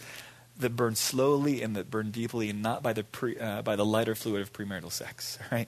[0.58, 3.86] that burn slowly and that burn deeply and not by the, pre, uh, by the
[3.86, 5.68] lighter fluid of premarital sex, right?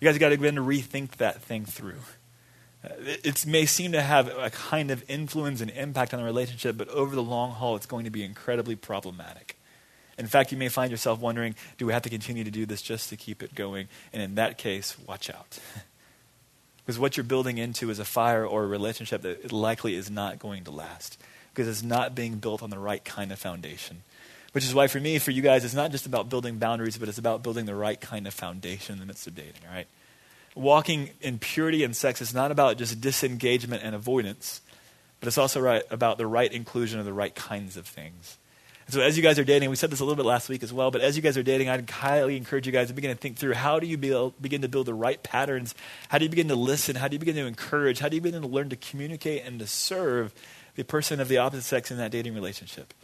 [0.00, 2.00] You guys got to begin to rethink that thing through.
[2.84, 6.26] Uh, it, it may seem to have a kind of influence and impact on the
[6.26, 9.59] relationship, but over the long haul, it's going to be incredibly problematic.
[10.20, 12.82] In fact, you may find yourself wondering, do we have to continue to do this
[12.82, 13.88] just to keep it going?
[14.12, 15.58] And in that case, watch out.
[16.84, 20.38] because what you're building into is a fire or a relationship that likely is not
[20.38, 21.18] going to last
[21.54, 24.02] because it's not being built on the right kind of foundation.
[24.52, 27.08] Which is why, for me, for you guys, it's not just about building boundaries, but
[27.08, 29.86] it's about building the right kind of foundation in the midst of dating, right?
[30.54, 34.60] Walking in purity and sex is not about just disengagement and avoidance,
[35.20, 38.36] but it's also right about the right inclusion of the right kinds of things.
[38.90, 40.64] And so, as you guys are dating, we said this a little bit last week
[40.64, 43.12] as well, but as you guys are dating, I'd highly encourage you guys to begin
[43.12, 45.76] to think through how do you build, begin to build the right patterns?
[46.08, 46.96] How do you begin to listen?
[46.96, 48.00] How do you begin to encourage?
[48.00, 50.34] How do you begin to learn to communicate and to serve
[50.74, 52.94] the person of the opposite sex in that dating relationship.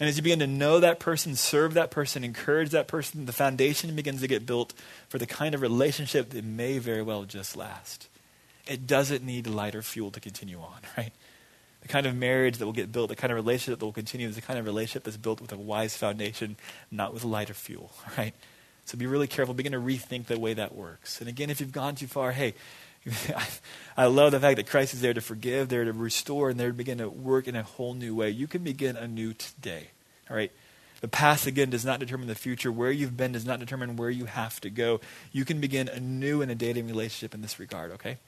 [0.00, 3.32] And as you begin to know that person, serve that person, encourage that person, the
[3.32, 4.72] foundation begins to get built
[5.08, 8.08] for the kind of relationship that may very well just last.
[8.66, 11.12] It doesn't need lighter fuel to continue on, right?
[11.82, 14.28] The kind of marriage that will get built, the kind of relationship that will continue,
[14.28, 16.56] is the kind of relationship that's built with a wise foundation,
[16.90, 18.34] not with lighter fuel, right?
[18.84, 19.54] So be really careful.
[19.54, 21.20] Begin to rethink the way that works.
[21.20, 22.54] And again, if you've gone too far, hey,
[23.96, 26.68] I love the fact that Christ is there to forgive, there to restore, and there
[26.68, 28.30] to begin to work in a whole new way.
[28.30, 29.88] You can begin anew today.
[30.30, 30.52] All right?
[31.00, 32.72] The past, again, does not determine the future.
[32.72, 35.00] Where you've been does not determine where you have to go.
[35.32, 38.18] You can begin anew in a dating relationship in this regard, okay?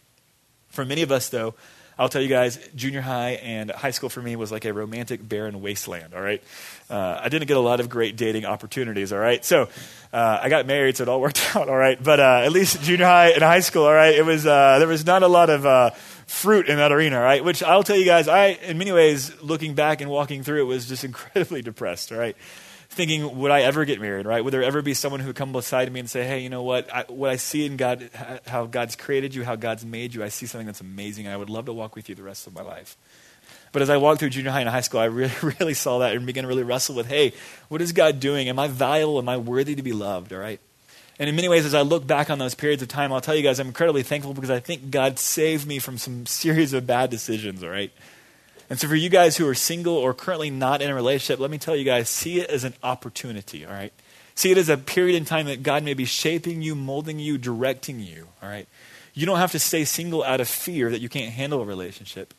[0.69, 1.55] For many of us, though,
[2.01, 5.21] I'll tell you guys, junior high and high school for me was like a romantic
[5.29, 6.43] barren wasteland, all right?
[6.89, 9.45] Uh, I didn't get a lot of great dating opportunities, all right?
[9.45, 9.69] So
[10.11, 12.03] uh, I got married, so it all worked out, all right?
[12.03, 14.89] But uh, at least junior high and high school, all right, it was, uh, there
[14.89, 15.91] was not a lot of uh,
[16.27, 17.45] fruit in that arena, all right?
[17.45, 20.65] Which I'll tell you guys, I, in many ways, looking back and walking through it,
[20.65, 22.37] was just incredibly depressed, all right?
[22.91, 24.45] Thinking, would I ever get married, right?
[24.45, 26.63] Would there ever be someone who would come beside me and say, hey, you know
[26.63, 26.93] what?
[26.93, 28.11] I, what I see in God,
[28.47, 31.37] how God's created you, how God's made you, I see something that's amazing, and I
[31.37, 32.97] would love to walk with you the rest of my life.
[33.73, 36.15] But as I walked through junior high and high school, I really, really saw that
[36.17, 37.33] and began to really wrestle with, hey,
[37.69, 38.49] what is God doing?
[38.49, 39.19] Am I valuable?
[39.19, 40.61] Am I worthy to be loved, all right?
[41.21, 43.37] And in many ways, as I look back on those periods of time, I'll tell
[43.37, 46.87] you guys, I'm incredibly thankful because I think God saved me from some series of
[46.87, 47.93] bad decisions, all right?
[48.71, 51.51] And so, for you guys who are single or currently not in a relationship, let
[51.51, 53.93] me tell you guys see it as an opportunity, all right?
[54.37, 57.37] See it as a period in time that God may be shaping you, molding you,
[57.37, 58.69] directing you, all right?
[59.13, 62.33] You don't have to stay single out of fear that you can't handle a relationship.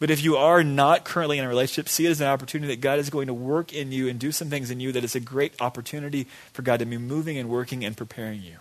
[0.00, 2.80] But if you are not currently in a relationship, see it as an opportunity that
[2.80, 5.14] God is going to work in you and do some things in you that is
[5.14, 8.56] a great opportunity for God to be moving and working and preparing you.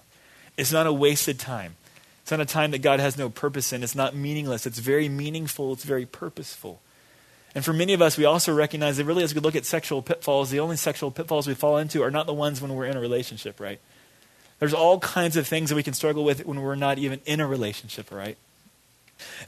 [0.55, 1.75] It's not a wasted time.
[2.21, 3.83] It's not a time that God has no purpose in.
[3.83, 4.67] It's not meaningless.
[4.67, 5.73] It's very meaningful.
[5.73, 6.81] It's very purposeful.
[7.55, 10.01] And for many of us, we also recognize that really, as we look at sexual
[10.01, 12.95] pitfalls, the only sexual pitfalls we fall into are not the ones when we're in
[12.97, 13.79] a relationship, right?
[14.59, 17.39] There's all kinds of things that we can struggle with when we're not even in
[17.39, 18.37] a relationship, right?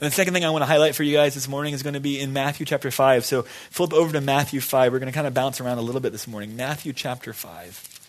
[0.00, 2.00] the second thing I want to highlight for you guys this morning is going to
[2.00, 3.24] be in Matthew chapter 5.
[3.24, 4.92] So flip over to Matthew 5.
[4.92, 6.56] We're going to kind of bounce around a little bit this morning.
[6.56, 8.00] Matthew chapter 5.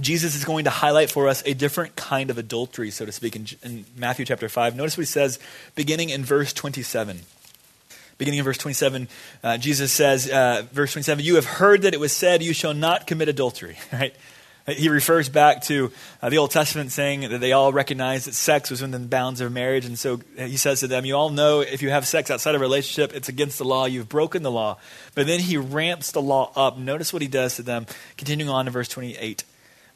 [0.00, 3.34] Jesus is going to highlight for us a different kind of adultery, so to speak,
[3.34, 4.76] in, in Matthew chapter 5.
[4.76, 5.38] Notice what he says
[5.74, 7.20] beginning in verse 27
[8.18, 9.08] beginning in verse 27,
[9.42, 12.74] uh, Jesus says, uh, verse 27, You have heard that it was said, You shall
[12.74, 13.76] not commit adultery.
[13.92, 14.14] Right?
[14.68, 18.68] He refers back to uh, the Old Testament saying that they all recognized that sex
[18.68, 19.86] was within the bounds of marriage.
[19.86, 22.60] And so he says to them, You all know if you have sex outside of
[22.60, 23.84] a relationship, it's against the law.
[23.84, 24.78] You've broken the law.
[25.14, 26.78] But then he ramps the law up.
[26.78, 29.44] Notice what he does to them, continuing on to verse 28.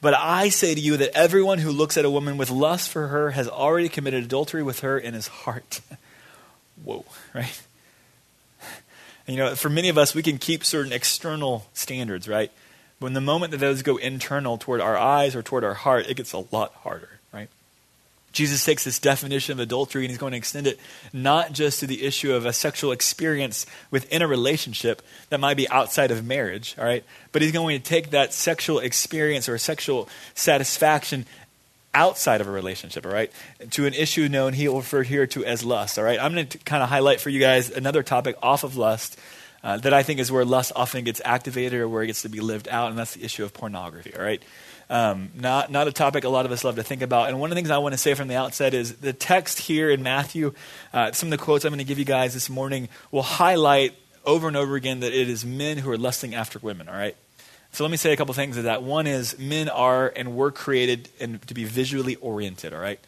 [0.01, 3.09] But I say to you that everyone who looks at a woman with lust for
[3.09, 5.81] her has already committed adultery with her in his heart.
[6.85, 7.05] Whoa,
[7.35, 7.61] right?
[9.27, 12.51] You know, for many of us, we can keep certain external standards, right?
[12.99, 16.17] When the moment that those go internal toward our eyes or toward our heart, it
[16.17, 17.49] gets a lot harder, right?
[18.33, 20.79] Jesus takes this definition of adultery and he's going to extend it
[21.13, 25.69] not just to the issue of a sexual experience within a relationship that might be
[25.69, 27.05] outside of marriage, all right?
[27.33, 31.27] But he's going to take that sexual experience or sexual satisfaction
[31.95, 33.33] outside of a relationship, all right?
[33.71, 36.21] To an issue known, he will refer here to as lust, all right?
[36.21, 39.19] I'm going to kind of highlight for you guys another topic off of lust
[39.63, 42.29] uh, that I think is where lust often gets activated or where it gets to
[42.29, 44.43] be lived out, and that's the issue of pornography, all right?
[44.89, 47.29] Um, not, not a topic a lot of us love to think about.
[47.29, 49.61] And one of the things I want to say from the outset is the text
[49.61, 50.53] here in Matthew,
[50.93, 53.95] uh, some of the quotes I'm going to give you guys this morning will highlight
[54.25, 57.17] over and over again that it is men who are lusting after women, all right?
[57.73, 58.83] So let me say a couple things of that.
[58.83, 63.01] One is men are and were created and to be visually oriented, all right?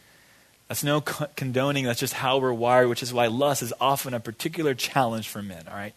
[0.68, 4.20] That's no condoning, that's just how we're wired, which is why lust is often a
[4.20, 5.94] particular challenge for men, all right?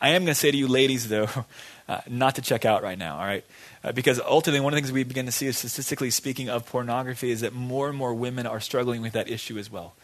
[0.00, 1.28] I am going to say to you, ladies, though,
[1.88, 3.44] uh, not to check out right now, all right?
[3.82, 7.30] Uh, because ultimately, one of the things we begin to see, statistically speaking, of pornography
[7.30, 9.94] is that more and more women are struggling with that issue as well.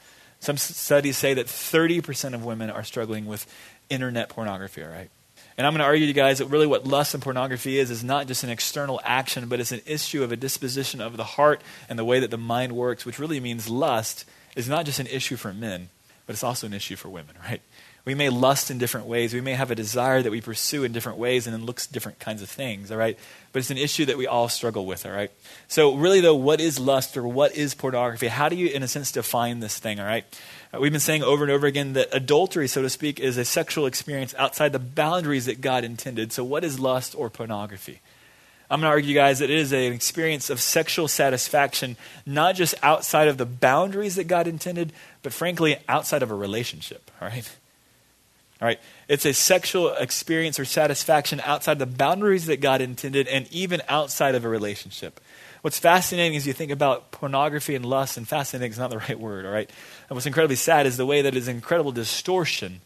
[0.40, 3.46] Some studies say that 30% of women are struggling with
[3.88, 5.11] internet pornography, all right?
[5.56, 7.90] And I'm going to argue to you guys that really what lust and pornography is
[7.90, 11.24] is not just an external action, but it's an issue of a disposition of the
[11.24, 14.24] heart and the way that the mind works, which really means lust
[14.56, 15.88] is not just an issue for men,
[16.26, 17.62] but it's also an issue for women, right?
[18.04, 19.32] We may lust in different ways.
[19.32, 22.18] We may have a desire that we pursue in different ways and then looks different
[22.18, 23.16] kinds of things, all right?
[23.52, 25.30] But it's an issue that we all struggle with, all right?
[25.68, 28.26] So, really, though, what is lust or what is pornography?
[28.26, 30.24] How do you, in a sense, define this thing, all right?
[30.78, 33.85] We've been saying over and over again that adultery, so to speak, is a sexual
[33.85, 36.32] experience outside the boundaries that God intended.
[36.32, 38.00] So, what is lust or pornography?
[38.70, 42.74] I'm going to argue, guys, that it is an experience of sexual satisfaction, not just
[42.82, 47.56] outside of the boundaries that God intended, but frankly, outside of a relationship, all right?
[48.62, 48.80] All right?
[49.08, 54.35] It's a sexual experience or satisfaction outside the boundaries that God intended and even outside
[54.35, 55.20] of a relationship.
[55.62, 59.18] What's fascinating is you think about pornography and lust, and fascinating is not the right
[59.18, 59.70] word, all right?
[60.12, 62.83] And what's incredibly sad is the way that is incredible distortion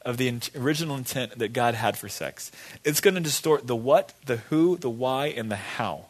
[0.00, 2.50] of the in- original intent that God had for sex.
[2.84, 6.06] It's going to distort the what, the who, the why, and the how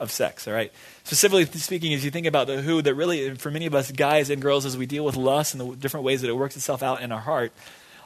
[0.00, 0.72] of sex, all right?
[1.04, 4.30] Specifically speaking, as you think about the who, that really, for many of us guys
[4.30, 6.82] and girls, as we deal with lust and the different ways that it works itself
[6.82, 7.52] out in our heart,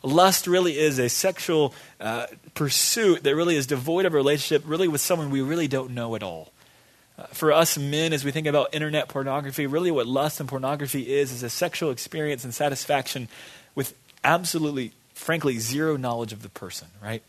[0.03, 4.89] lust really is a sexual uh, pursuit that really is devoid of a relationship, really
[4.89, 6.53] with someone we really don't know at all.
[7.33, 11.31] For us men, as we think about internet pornography, really what lust and pornography is,
[11.31, 13.29] is a sexual experience and satisfaction
[13.75, 17.23] with absolutely, frankly, zero knowledge of the person, right?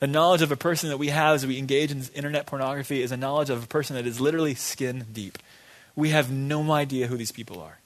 [0.00, 3.12] The knowledge of a person that we have as we engage in internet pornography is
[3.12, 5.38] a knowledge of a person that is literally skin deep.
[5.94, 7.78] We have no idea who these people are.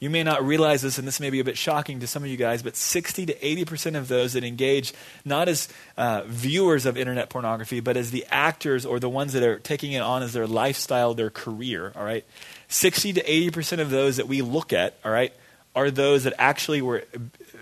[0.00, 2.30] You may not realize this, and this may be a bit shocking to some of
[2.30, 4.94] you guys, but 60 to 80% of those that engage
[5.26, 9.42] not as uh, viewers of internet pornography, but as the actors or the ones that
[9.42, 12.24] are taking it on as their lifestyle, their career, all right?
[12.68, 15.34] 60 to 80% of those that we look at, all right,
[15.76, 17.04] are those that actually were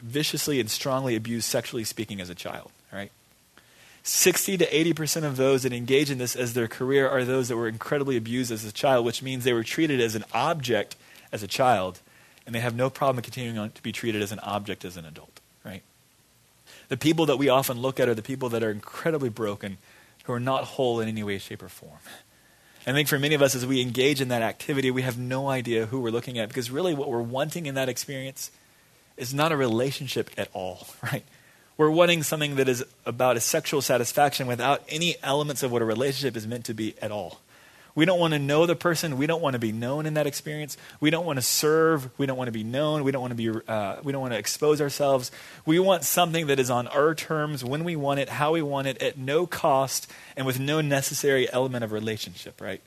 [0.01, 3.11] viciously and strongly abused, sexually speaking, as a child, all right?
[4.05, 7.57] 60 to 80% of those that engage in this as their career are those that
[7.57, 10.94] were incredibly abused as a child, which means they were treated as an object
[11.33, 11.98] as a child
[12.49, 15.05] and they have no problem continuing on to be treated as an object as an
[15.05, 15.83] adult, right?
[16.89, 19.77] The people that we often look at are the people that are incredibly broken,
[20.25, 21.99] who are not whole in any way, shape, or form.
[22.87, 25.51] I think for many of us, as we engage in that activity, we have no
[25.51, 28.51] idea who we're looking at because really what we're wanting in that experience
[29.19, 31.25] is not a relationship at all, right?
[31.77, 35.85] We're wanting something that is about a sexual satisfaction without any elements of what a
[35.85, 37.43] relationship is meant to be at all.
[37.99, 39.19] We don't want to know the person.
[39.19, 40.77] We don't want to be known in that experience.
[41.01, 42.17] We don't want to serve.
[42.17, 43.03] We don't want to be known.
[43.03, 43.61] We don't want to be.
[43.67, 45.33] Uh, we don't want to expose ourselves.
[45.67, 48.87] We want something that is on our terms, when we want it, how we want
[48.87, 52.61] it, at no cost, and with no necessary element of relationship.
[52.61, 52.81] Right?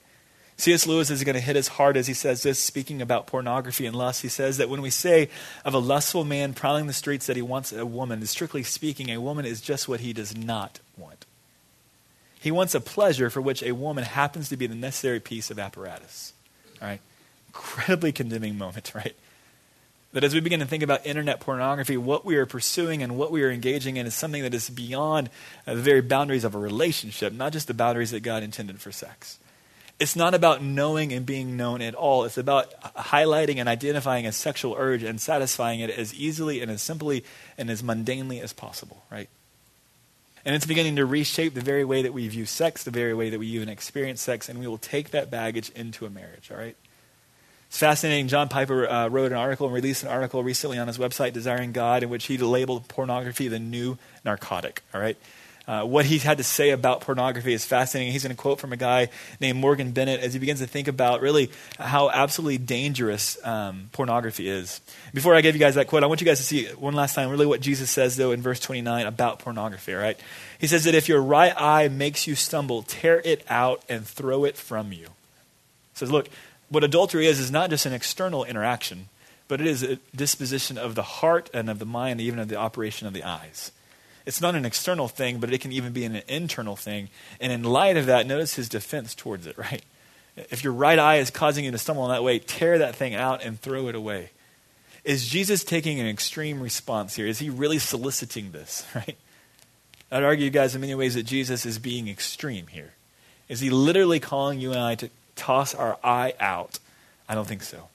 [0.56, 0.88] C.S.
[0.88, 3.94] Lewis is going to hit us hard as he says this, speaking about pornography and
[3.94, 4.22] lust.
[4.22, 5.28] He says that when we say
[5.66, 9.20] of a lustful man prowling the streets that he wants a woman, strictly speaking, a
[9.20, 11.26] woman is just what he does not want.
[12.42, 15.60] He wants a pleasure for which a woman happens to be the necessary piece of
[15.60, 16.34] apparatus.
[16.82, 17.00] All right?
[17.50, 19.16] Incredibly condemning moment, right?
[20.14, 23.32] That as we begin to think about internet pornography, what we are pursuing and what
[23.32, 25.30] we are engaging in is something that is beyond
[25.68, 28.92] uh, the very boundaries of a relationship, not just the boundaries that God intended for
[28.92, 29.38] sex.
[30.00, 32.24] It's not about knowing and being known at all.
[32.24, 36.82] It's about highlighting and identifying a sexual urge and satisfying it as easily and as
[36.82, 37.24] simply
[37.56, 39.30] and as mundanely as possible, right?
[40.46, 43.30] And it's beginning to reshape the very way that we view sex, the very way
[43.30, 46.58] that we even experience sex, and we will take that baggage into a marriage, all
[46.58, 46.76] right?
[47.68, 48.28] It's fascinating.
[48.28, 51.72] John Piper uh, wrote an article and released an article recently on his website, Desiring
[51.72, 55.18] God, in which he labeled pornography the new narcotic, all right?
[55.68, 58.12] Uh, what he had to say about pornography is fascinating.
[58.12, 60.88] He's going to quote from a guy named Morgan Bennett as he begins to think
[60.88, 64.82] about really how absolutely dangerous um, pornography is.
[65.14, 67.14] Before I give you guys that quote, I want you guys to see one last
[67.14, 70.20] time really what Jesus says, though, in verse 29 about pornography, right?
[70.60, 74.46] He says that if your right eye makes you stumble, tear it out and throw
[74.46, 75.06] it from you.
[75.06, 76.28] He says, look,
[76.70, 79.10] what adultery is, is not just an external interaction,
[79.48, 82.56] but it is a disposition of the heart and of the mind, even of the
[82.56, 83.72] operation of the eyes.
[84.26, 87.10] It's not an external thing, but it can even be an internal thing.
[87.40, 89.84] And in light of that, notice his defense towards it, right?
[90.36, 93.16] If your right eye is causing you to stumble in that way, tear that thing
[93.16, 94.30] out and throw it away.
[95.04, 97.26] Is Jesus taking an extreme response here?
[97.26, 99.18] Is he really soliciting this, right?
[100.12, 102.94] I'd argue, guys, in many ways that Jesus is being extreme here.
[103.48, 106.80] Is he literally calling you and I to toss our eye out?
[107.28, 107.88] I don't think so.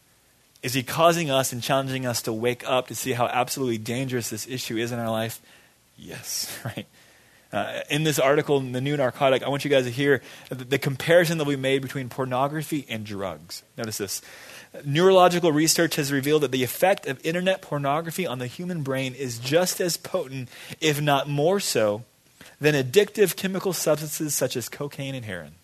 [0.62, 4.30] Is he causing us and challenging us to wake up to see how absolutely dangerous
[4.30, 5.40] this issue is in our life?
[5.96, 6.86] Yes, right.
[7.52, 10.64] Uh, in this article, in the new narcotic, I want you guys to hear the,
[10.64, 13.62] the comparison that we made between pornography and drugs.
[13.78, 14.22] Notice this.
[14.84, 19.38] Neurological research has revealed that the effect of internet pornography on the human brain is
[19.38, 20.48] just as potent,
[20.80, 22.04] if not more so,
[22.60, 25.54] than addictive chemical substances such as cocaine and heroin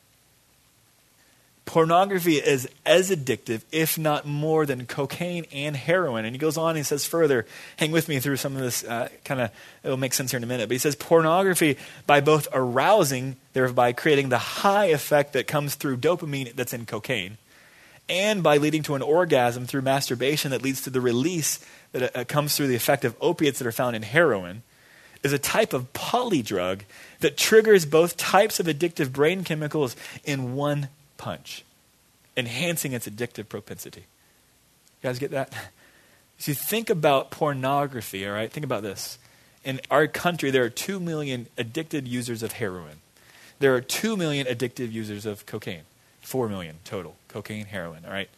[1.65, 6.25] pornography is as addictive, if not more, than cocaine and heroin.
[6.25, 7.47] And he goes on and he says further,
[7.77, 9.51] hang with me through some of this, uh, kind of,
[9.83, 10.69] it'll make sense here in a minute.
[10.69, 15.99] But he says pornography, by both arousing, thereby creating the high effect that comes through
[15.99, 17.39] dopamine that's in cocaine,
[18.09, 22.25] and by leading to an orgasm through masturbation that leads to the release that uh,
[22.25, 24.63] comes through the effect of opiates that are found in heroin,
[25.23, 26.81] is a type of polydrug
[27.21, 29.95] that triggers both types of addictive brain chemicals
[30.25, 30.89] in one
[31.23, 31.65] punch,
[32.37, 34.07] enhancing its addictive propensity.
[35.01, 35.55] You guys get that?
[36.39, 38.51] See, think about pornography, all right?
[38.51, 39.19] Think about this.
[39.63, 42.97] In our country, there are 2 million addicted users of heroin.
[43.61, 45.85] There are 2 million addicted users of cocaine.
[46.23, 48.29] 4 million total, cocaine, heroin, all right?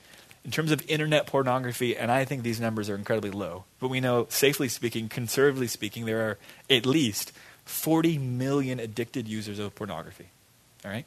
[0.45, 4.01] In terms of internet pornography, and I think these numbers are incredibly low, but we
[4.01, 7.33] know, safely speaking, conservatively speaking, there are at least
[7.65, 10.27] 40 million addicted users of pornography,
[10.85, 11.07] all right?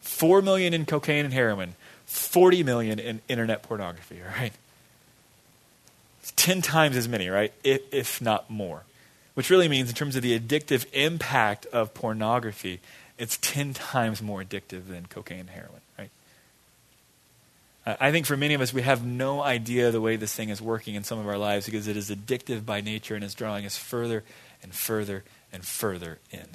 [0.00, 1.74] 4 million in cocaine and heroin,
[2.06, 4.52] 40 million in internet pornography, right?
[6.20, 7.52] It's 10 times as many, right?
[7.64, 8.84] If, if not more.
[9.34, 12.80] Which really means, in terms of the addictive impact of pornography,
[13.16, 16.10] it's 10 times more addictive than cocaine and heroin, right?
[17.86, 20.60] I think for many of us, we have no idea the way this thing is
[20.60, 23.64] working in some of our lives because it is addictive by nature and is drawing
[23.64, 24.22] us further
[24.62, 26.46] and further and further in.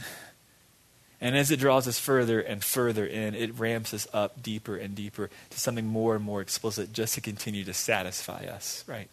[1.21, 4.95] And as it draws us further and further in, it ramps us up deeper and
[4.95, 9.09] deeper to something more and more explicit just to continue to satisfy us, right?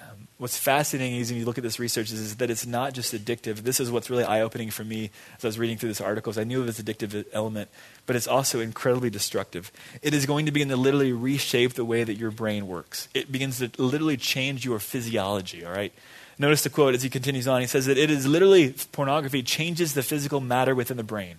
[0.00, 2.92] Um, what's fascinating is when you look at this research is, is, that it's not
[2.92, 3.58] just addictive.
[3.58, 6.32] This is what's really eye-opening for me as I was reading through this article.
[6.36, 7.70] I knew of its addictive element,
[8.04, 9.72] but it's also incredibly destructive.
[10.02, 13.08] It is going to begin to literally reshape the way that your brain works.
[13.14, 15.92] It begins to literally change your physiology, all right?
[16.38, 17.60] Notice the quote as he continues on.
[17.60, 21.36] He says that it is literally, pornography changes the physical matter within the brain.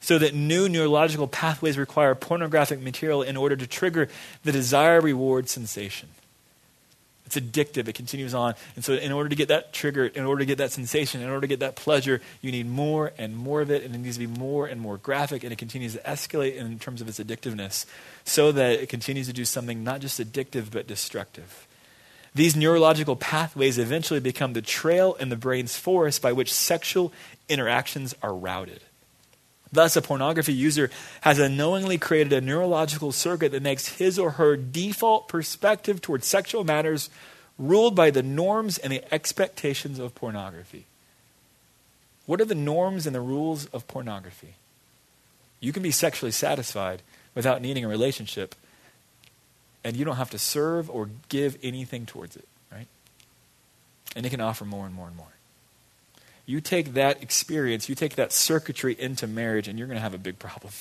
[0.00, 4.08] So that new neurological pathways require pornographic material in order to trigger
[4.42, 6.08] the desire reward sensation.
[7.24, 7.88] It's addictive.
[7.88, 8.54] It continues on.
[8.76, 11.28] And so, in order to get that trigger, in order to get that sensation, in
[11.28, 14.16] order to get that pleasure, you need more and more of it, and it needs
[14.16, 17.18] to be more and more graphic, and it continues to escalate in terms of its
[17.18, 17.86] addictiveness
[18.24, 21.66] so that it continues to do something not just addictive but destructive.
[22.34, 27.12] These neurological pathways eventually become the trail in the brain's forest by which sexual
[27.48, 28.80] interactions are routed.
[29.70, 30.90] Thus, a pornography user
[31.22, 36.64] has unknowingly created a neurological circuit that makes his or her default perspective towards sexual
[36.64, 37.08] matters
[37.58, 40.84] ruled by the norms and the expectations of pornography.
[42.26, 44.54] What are the norms and the rules of pornography?
[45.60, 47.02] You can be sexually satisfied
[47.34, 48.54] without needing a relationship
[49.84, 52.86] and you don't have to serve or give anything towards it, right?
[54.14, 55.26] And it can offer more and more and more.
[56.46, 60.14] You take that experience, you take that circuitry into marriage, and you're going to have
[60.14, 60.72] a big problem.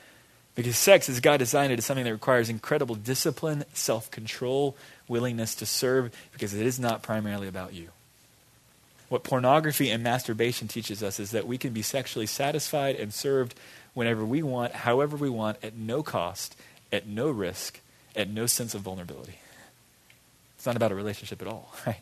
[0.54, 4.76] because sex, as God designed it, is something that requires incredible discipline, self control,
[5.08, 7.88] willingness to serve, because it is not primarily about you.
[9.10, 13.54] What pornography and masturbation teaches us is that we can be sexually satisfied and served
[13.92, 16.56] whenever we want, however we want, at no cost,
[16.90, 17.80] at no risk,
[18.14, 19.38] at no sense of vulnerability.
[20.56, 22.00] It's not about a relationship at all, right?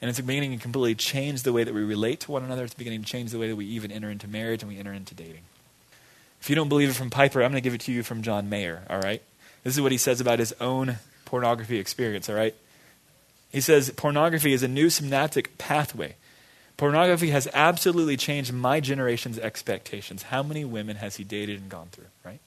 [0.00, 2.64] And it's beginning to completely change the way that we relate to one another.
[2.64, 4.92] It's beginning to change the way that we even enter into marriage and we enter
[4.92, 5.42] into dating.
[6.40, 8.22] If you don't believe it from Piper, I'm going to give it to you from
[8.22, 9.22] John Mayer, all right?
[9.64, 12.54] This is what he says about his own pornography experience, all right?
[13.50, 16.14] He says, Pornography is a new synaptic pathway.
[16.76, 20.24] Pornography has absolutely changed my generation's expectations.
[20.24, 22.38] How many women has he dated and gone through, right?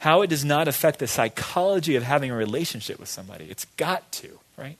[0.00, 3.46] How it does not affect the psychology of having a relationship with somebody.
[3.50, 4.76] It's got to, right?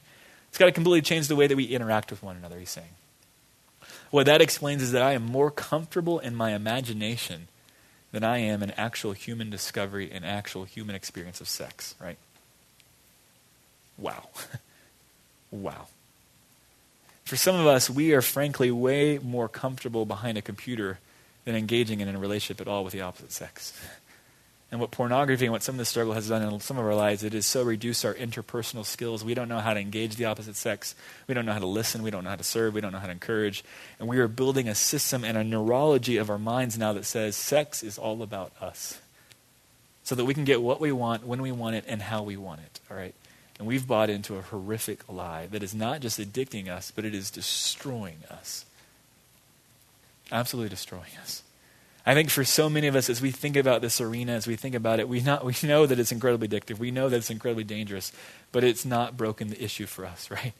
[0.49, 2.89] It's got to completely change the way that we interact with one another, he's saying.
[4.11, 7.49] What that explains is that I am more comfortable in my imagination
[8.13, 12.17] than I am in actual human discovery and actual human experience of sex, right?
[13.99, 14.29] Wow.
[15.51, 15.89] wow.
[17.25, 20.99] For some of us, we are frankly way more comfortable behind a computer
[21.45, 23.79] than engaging in a relationship at all with the opposite sex.
[24.71, 26.95] And what pornography and what some of the struggle has done in some of our
[26.95, 29.25] lives, it has so reduced our interpersonal skills.
[29.25, 30.95] We don't know how to engage the opposite sex.
[31.27, 32.03] We don't know how to listen.
[32.03, 32.75] We don't know how to serve.
[32.75, 33.65] We don't know how to encourage.
[33.99, 37.35] And we are building a system and a neurology of our minds now that says
[37.35, 39.01] sex is all about us.
[40.05, 42.37] So that we can get what we want, when we want it, and how we
[42.37, 42.81] want it.
[42.91, 43.15] All right?
[43.59, 47.15] And we've bought into a horrific lie that is not just addicting us, but it
[47.15, 48.67] is destroying us.
[50.31, 51.43] Absolutely destroying us.
[52.09, 54.57] I think for so many of us, as we think about this arena, as we
[54.57, 56.79] think about it, we, not, we know that it's incredibly addictive.
[56.79, 58.13] We know that it's incredibly dangerous,
[58.51, 60.55] but it's not broken the issue for us, right?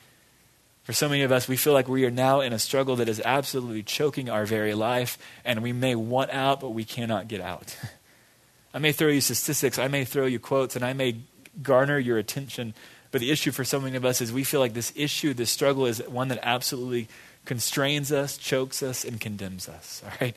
[0.83, 3.09] For so many of us, we feel like we are now in a struggle that
[3.09, 7.41] is absolutely choking our very life, and we may want out, but we cannot get
[7.41, 7.79] out.
[8.75, 11.17] I may throw you statistics, I may throw you quotes, and I may
[11.63, 12.75] garner your attention,
[13.11, 15.51] but the issue for so many of us is we feel like this issue, this
[15.51, 17.09] struggle, is one that absolutely
[17.47, 20.37] constrains us, chokes us, and condemns us, all right?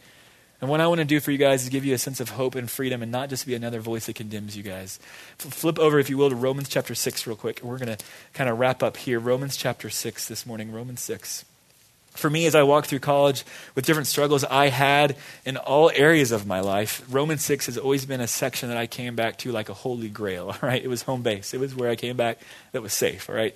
[0.62, 2.30] And what I want to do for you guys is give you a sense of
[2.30, 4.99] hope and freedom and not just be another voice that condemns you guys.
[5.39, 7.62] Flip over, if you will, to Romans chapter 6 real quick.
[7.64, 9.20] We're going to kind of wrap up here.
[9.20, 10.72] Romans chapter 6 this morning.
[10.72, 11.45] Romans 6.
[12.12, 13.43] For me, as I walked through college
[13.74, 18.05] with different struggles I had in all areas of my life, Romans 6 has always
[18.05, 20.84] been a section that I came back to like a holy grail, all right?
[20.84, 21.55] It was home base.
[21.55, 22.38] It was where I came back
[22.72, 23.55] that was safe, all right?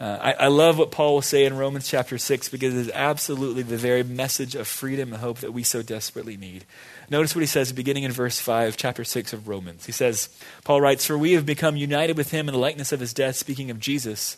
[0.00, 2.90] Uh, I, I, love what Paul will say in Romans chapter 6 because it is
[2.94, 6.64] absolutely the very message of freedom and hope that we so desperately need.
[7.10, 9.86] Notice what he says beginning in verse 5, chapter 6 of Romans.
[9.86, 10.28] He says,
[10.62, 13.34] Paul writes, For we have become united with him in the likeness of his death,
[13.34, 14.36] speaking of Jesus.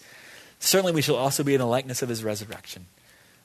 [0.60, 2.86] Certainly we shall also be in the likeness of his resurrection.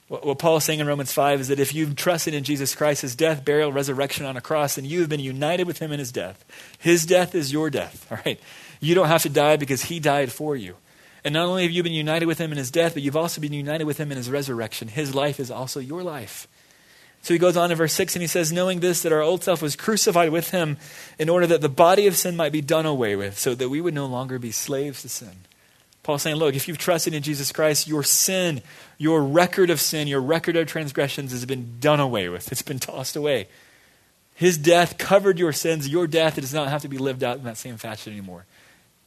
[0.08, 2.74] What, what Paul is saying in Romans 5 is that if you've trusted in Jesus
[2.74, 5.92] Christ, his death, burial, resurrection on a cross, then you have been united with him
[5.92, 6.46] in his death.
[6.78, 8.40] His death is your death, all right?
[8.80, 10.76] You don't have to die because he died for you.
[11.26, 13.40] And not only have you been united with him in his death, but you've also
[13.40, 14.86] been united with him in his resurrection.
[14.86, 16.46] His life is also your life.
[17.20, 19.42] So he goes on in verse 6 and he says, Knowing this, that our old
[19.42, 20.76] self was crucified with him
[21.18, 23.80] in order that the body of sin might be done away with, so that we
[23.80, 25.32] would no longer be slaves to sin.
[26.04, 28.62] Paul's saying, Look, if you've trusted in Jesus Christ, your sin,
[28.96, 32.52] your record of sin, your record of transgressions has been done away with.
[32.52, 33.48] It's been tossed away.
[34.36, 35.88] His death covered your sins.
[35.88, 38.46] Your death does not have to be lived out in that same fashion anymore.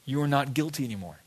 [0.03, 1.19] You are not guilty anymore.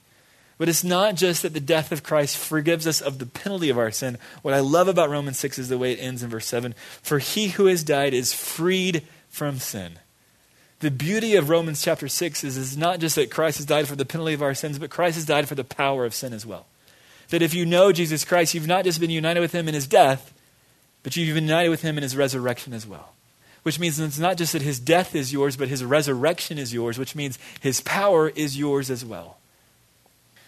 [0.59, 3.78] But it's not just that the death of Christ forgives us of the penalty of
[3.78, 4.18] our sin.
[4.42, 7.18] What I love about Romans 6 is the way it ends in verse 7 For
[7.18, 9.98] he who has died is freed from sin.
[10.80, 13.96] The beauty of Romans chapter 6 is, is not just that Christ has died for
[13.96, 16.44] the penalty of our sins, but Christ has died for the power of sin as
[16.44, 16.66] well.
[17.30, 19.86] That if you know Jesus Christ, you've not just been united with him in his
[19.86, 20.34] death,
[21.03, 23.14] but you've been united with him in his resurrection as well.
[23.62, 26.98] Which means it's not just that his death is yours, but his resurrection is yours,
[26.98, 29.38] which means his power is yours as well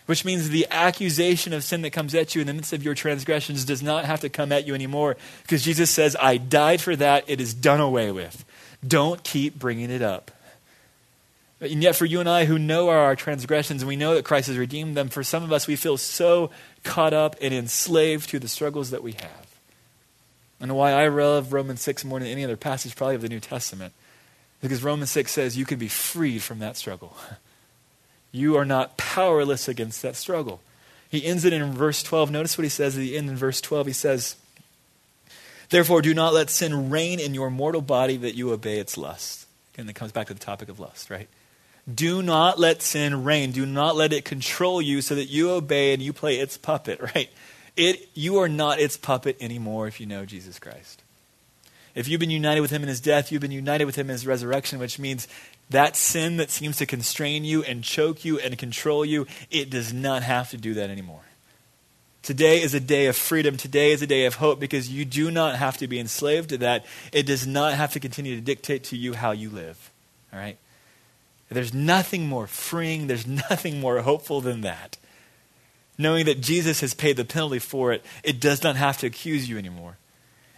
[0.06, 2.94] which means the accusation of sin that comes at you in the midst of your
[2.94, 6.94] transgressions does not have to come at you anymore because Jesus says, I died for
[6.96, 7.24] that.
[7.26, 8.44] It is done away with.
[8.86, 10.30] Don't keep bringing it up.
[11.60, 14.48] And yet, for you and I who know our transgressions and we know that Christ
[14.48, 16.50] has redeemed them, for some of us, we feel so
[16.82, 19.54] caught up and enslaved to the struggles that we have.
[20.60, 23.40] And why I love Romans 6 more than any other passage, probably of the New
[23.40, 23.94] Testament,
[24.60, 27.16] because Romans 6 says you can be freed from that struggle.
[28.34, 30.60] You are not powerless against that struggle.
[31.08, 32.32] He ends it in verse 12.
[32.32, 33.86] Notice what he says at the end in verse 12.
[33.86, 34.34] He says,
[35.70, 39.46] Therefore, do not let sin reign in your mortal body that you obey its lust.
[39.78, 41.28] And it comes back to the topic of lust, right?
[41.92, 43.52] Do not let sin reign.
[43.52, 47.00] Do not let it control you so that you obey and you play its puppet,
[47.14, 47.30] right?
[47.76, 51.02] It, you are not its puppet anymore if you know Jesus Christ.
[51.94, 54.14] If you've been united with him in his death, you've been united with him in
[54.14, 55.28] his resurrection, which means
[55.70, 59.92] that sin that seems to constrain you and choke you and control you, it does
[59.92, 61.22] not have to do that anymore.
[62.22, 63.56] Today is a day of freedom.
[63.56, 66.58] Today is a day of hope because you do not have to be enslaved to
[66.58, 66.86] that.
[67.12, 69.90] It does not have to continue to dictate to you how you live.
[70.32, 70.56] All right?
[71.50, 74.96] There's nothing more freeing, there's nothing more hopeful than that.
[75.96, 79.48] Knowing that Jesus has paid the penalty for it, it does not have to accuse
[79.48, 79.96] you anymore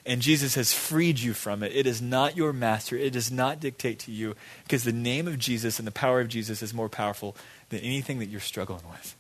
[0.07, 1.72] and Jesus has freed you from it.
[1.74, 2.96] It is not your master.
[2.96, 6.28] It does not dictate to you because the name of Jesus and the power of
[6.28, 7.36] Jesus is more powerful
[7.70, 9.16] than anything that you're struggling with.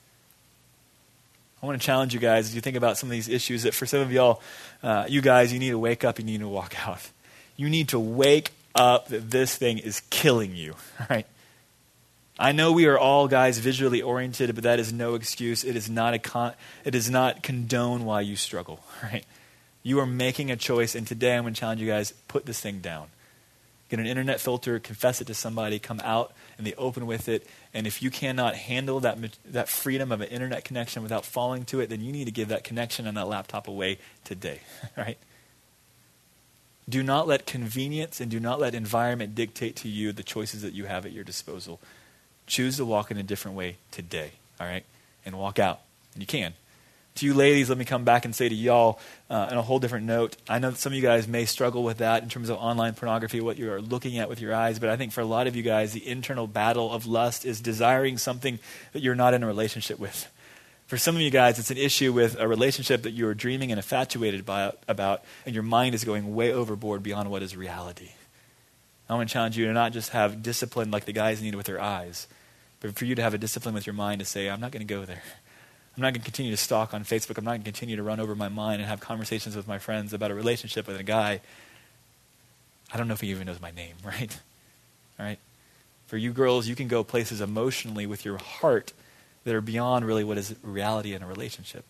[1.62, 3.74] I want to challenge you guys as you think about some of these issues that
[3.74, 4.40] for some of y'all,
[4.82, 7.10] uh, you guys, you need to wake up, you need to walk out.
[7.56, 10.74] You need to wake up that this thing is killing you,
[11.10, 11.26] right?
[12.38, 15.64] I know we are all guys visually oriented, but that is no excuse.
[15.64, 16.52] It is not a con-
[16.84, 19.24] it does not condone why you struggle, right?
[19.86, 22.58] You are making a choice, and today I'm going to challenge you guys put this
[22.58, 23.06] thing down.
[23.88, 27.46] Get an internet filter, confess it to somebody, come out in the open with it.
[27.72, 31.78] And if you cannot handle that, that freedom of an internet connection without falling to
[31.78, 34.58] it, then you need to give that connection and that laptop away today,
[34.96, 35.18] right?
[36.88, 40.72] Do not let convenience and do not let environment dictate to you the choices that
[40.72, 41.78] you have at your disposal.
[42.48, 44.84] Choose to walk in a different way today, all right?
[45.24, 45.82] And walk out.
[46.14, 46.54] And you can
[47.16, 48.98] to you ladies, let me come back and say to y'all
[49.28, 50.36] uh, on a whole different note.
[50.48, 52.94] I know that some of you guys may struggle with that in terms of online
[52.94, 55.46] pornography, what you are looking at with your eyes, but I think for a lot
[55.46, 58.58] of you guys, the internal battle of lust is desiring something
[58.92, 60.30] that you're not in a relationship with.
[60.86, 63.78] For some of you guys, it's an issue with a relationship that you're dreaming and
[63.78, 68.10] infatuated by, about, and your mind is going way overboard beyond what is reality.
[69.08, 71.66] I want to challenge you to not just have discipline like the guys need with
[71.66, 72.28] their eyes,
[72.80, 74.86] but for you to have a discipline with your mind to say, I'm not going
[74.86, 75.22] to go there.
[75.96, 77.38] I'm not going to continue to stalk on Facebook.
[77.38, 79.78] I'm not going to continue to run over my mind and have conversations with my
[79.78, 81.40] friends about a relationship with a guy.
[82.92, 84.38] I don't know if he even knows my name, right?
[85.18, 85.38] All right?
[86.06, 88.92] For you girls, you can go places emotionally with your heart
[89.44, 91.84] that are beyond really what is reality in a relationship.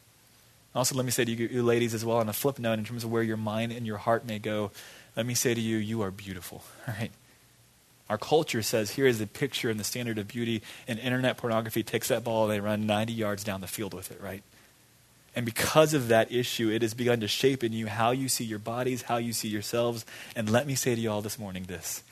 [0.75, 2.85] Also, let me say to you, you ladies as well, on a flip note, in
[2.85, 4.71] terms of where your mind and your heart may go,
[5.17, 7.11] let me say to you, you are beautiful, all right?
[8.09, 11.83] Our culture says here is the picture and the standard of beauty, and internet pornography
[11.83, 14.43] takes that ball and they run 90 yards down the field with it, right?
[15.35, 18.45] And because of that issue, it has begun to shape in you how you see
[18.45, 20.07] your bodies, how you see yourselves.
[20.35, 22.03] And let me say to you all this morning this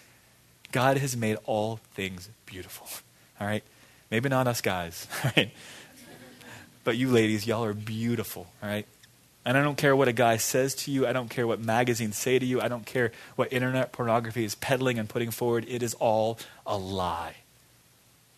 [0.73, 2.87] God has made all things beautiful,
[3.41, 3.65] all right?
[4.11, 5.51] Maybe not us guys, all right?
[6.83, 8.87] But you ladies, y'all are beautiful, all right?
[9.45, 11.07] And I don't care what a guy says to you.
[11.07, 12.61] I don't care what magazines say to you.
[12.61, 15.67] I don't care what internet pornography is peddling and putting forward.
[15.69, 17.37] It is all a lie.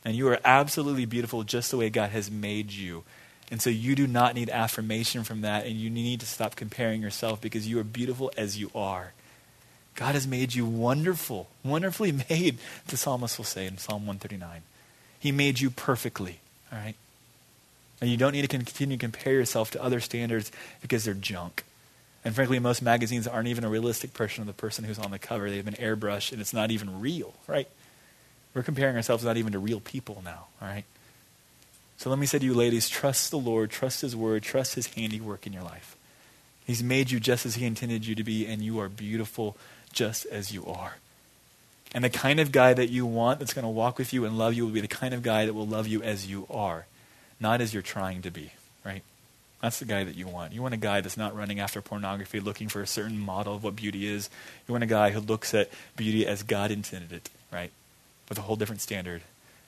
[0.04, 3.04] And you are absolutely beautiful just the way God has made you.
[3.50, 7.00] And so you do not need affirmation from that, and you need to stop comparing
[7.00, 9.12] yourself because you are beautiful as you are.
[9.94, 14.62] God has made you wonderful, wonderfully made, the psalmist will say in Psalm 139.
[15.18, 16.40] He made you perfectly,
[16.72, 16.96] all right?
[18.00, 21.64] And you don't need to continue to compare yourself to other standards because they're junk.
[22.24, 25.18] And frankly, most magazines aren't even a realistic person of the person who's on the
[25.18, 25.48] cover.
[25.48, 27.68] They've been airbrushed, and it's not even real, right?
[28.52, 30.84] We're comparing ourselves not even to real people now, all right?
[31.98, 34.88] So let me say to you, ladies, trust the Lord, trust His word, trust His
[34.88, 35.96] handiwork in your life.
[36.66, 39.56] He's made you just as He intended you to be, and you are beautiful
[39.92, 40.96] just as you are.
[41.94, 44.36] And the kind of guy that you want that's going to walk with you and
[44.36, 46.86] love you will be the kind of guy that will love you as you are,
[47.40, 48.52] not as you're trying to be,
[48.84, 49.02] right?
[49.62, 50.52] That's the guy that you want.
[50.52, 53.64] You want a guy that's not running after pornography, looking for a certain model of
[53.64, 54.28] what beauty is.
[54.66, 57.70] You want a guy who looks at beauty as God intended it, right?
[58.28, 59.22] With a whole different standard.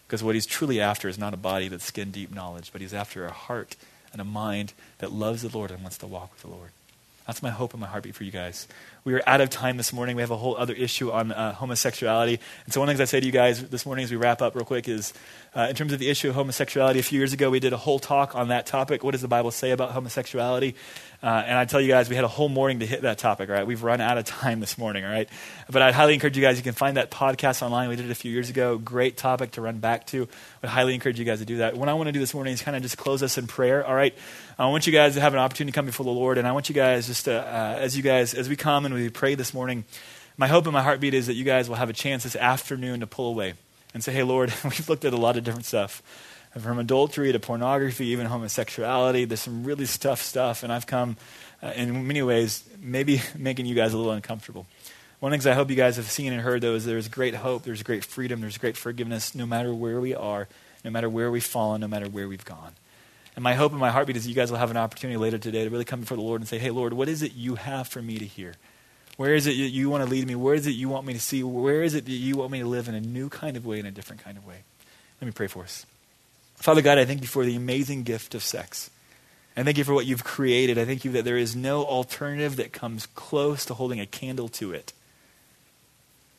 [0.06, 2.94] Because what he's truly after is not a body that's skin deep knowledge, but he's
[2.94, 3.76] after a heart
[4.12, 6.70] and a mind that loves the Lord and wants to walk with the Lord.
[7.28, 8.66] That's my hope and my heartbeat for you guys.
[9.04, 10.16] We are out of time this morning.
[10.16, 12.40] We have a whole other issue on uh, homosexuality.
[12.64, 14.16] And so, one of the things I say to you guys this morning as we
[14.16, 15.12] wrap up real quick is
[15.54, 17.76] uh, in terms of the issue of homosexuality, a few years ago we did a
[17.76, 19.04] whole talk on that topic.
[19.04, 20.74] What does the Bible say about homosexuality?
[21.22, 23.50] Uh, and I tell you guys, we had a whole morning to hit that topic,
[23.50, 23.66] right?
[23.66, 25.28] We've run out of time this morning, all right?
[25.68, 27.90] But I'd highly encourage you guys, you can find that podcast online.
[27.90, 28.78] We did it a few years ago.
[28.78, 30.28] Great topic to run back to.
[30.62, 31.76] I'd highly encourage you guys to do that.
[31.76, 33.86] What I want to do this morning is kind of just close us in prayer,
[33.86, 34.14] all right?
[34.58, 36.52] I want you guys to have an opportunity to come before the Lord, and I
[36.52, 39.34] want you guys just to, uh, as you guys, as we come and we pray
[39.36, 39.84] this morning,
[40.36, 43.00] my hope and my heartbeat is that you guys will have a chance this afternoon
[43.00, 43.54] to pull away
[43.94, 46.02] and say, hey, Lord, we've looked at a lot of different stuff
[46.58, 49.24] from adultery to pornography, even homosexuality.
[49.24, 51.16] There's some really tough stuff, and I've come
[51.62, 54.66] uh, in many ways, maybe making you guys a little uncomfortable.
[55.20, 57.08] One of the things I hope you guys have seen and heard, though, is there's
[57.08, 60.46] great hope, there's great freedom, there's great forgiveness, no matter where we are,
[60.84, 62.72] no matter where we've fallen, no matter where we've gone.
[63.34, 65.64] And my hope and my heartbeat is you guys will have an opportunity later today
[65.64, 67.88] to really come before the Lord and say, hey, Lord, what is it you have
[67.88, 68.54] for me to hear?
[69.16, 70.36] Where is it you want to lead me?
[70.36, 71.42] Where is it you want me to see?
[71.42, 73.80] Where is it that you want me to live in a new kind of way,
[73.80, 74.62] in a different kind of way?
[75.20, 75.84] Let me pray for us.
[76.54, 78.90] Father God, I thank you for the amazing gift of sex.
[79.56, 80.78] I thank you for what you've created.
[80.78, 84.48] I thank you that there is no alternative that comes close to holding a candle
[84.50, 84.92] to it.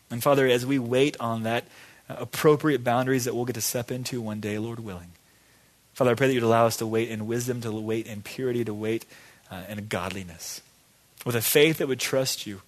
[0.09, 1.65] And Father, as we wait on that
[2.09, 5.11] uh, appropriate boundaries that we'll get to step into one day, Lord willing,
[5.93, 8.63] Father, I pray that you'd allow us to wait in wisdom, to wait in purity,
[8.63, 9.05] to wait
[9.51, 10.61] uh, in godliness.
[11.25, 12.61] With a faith that would trust you,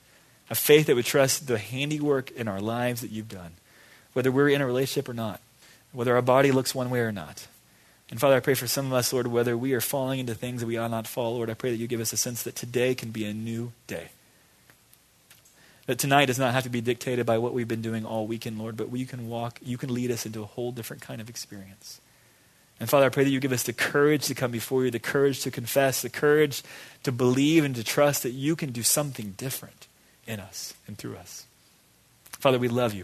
[0.50, 3.54] a faith that would trust the handiwork in our lives that you've done,
[4.14, 5.40] whether we're in a relationship or not,
[5.94, 7.48] whether our body looks one way or not.
[8.10, 10.60] And Father, I pray for some of us, Lord, whether we are falling into things
[10.60, 12.56] that we ought not fall, Lord, I pray that you give us a sense that
[12.56, 14.10] today can be a new day.
[15.92, 18.58] That tonight does not have to be dictated by what we've been doing all weekend,
[18.58, 21.28] Lord, but we can walk, you can lead us into a whole different kind of
[21.28, 22.00] experience.
[22.80, 25.00] And Father, I pray that you give us the courage to come before you, the
[25.00, 26.64] courage to confess, the courage
[27.04, 29.88] to believe and to trust that you can do something different
[30.26, 31.46] in us and through us.
[32.40, 33.04] Father, we love you.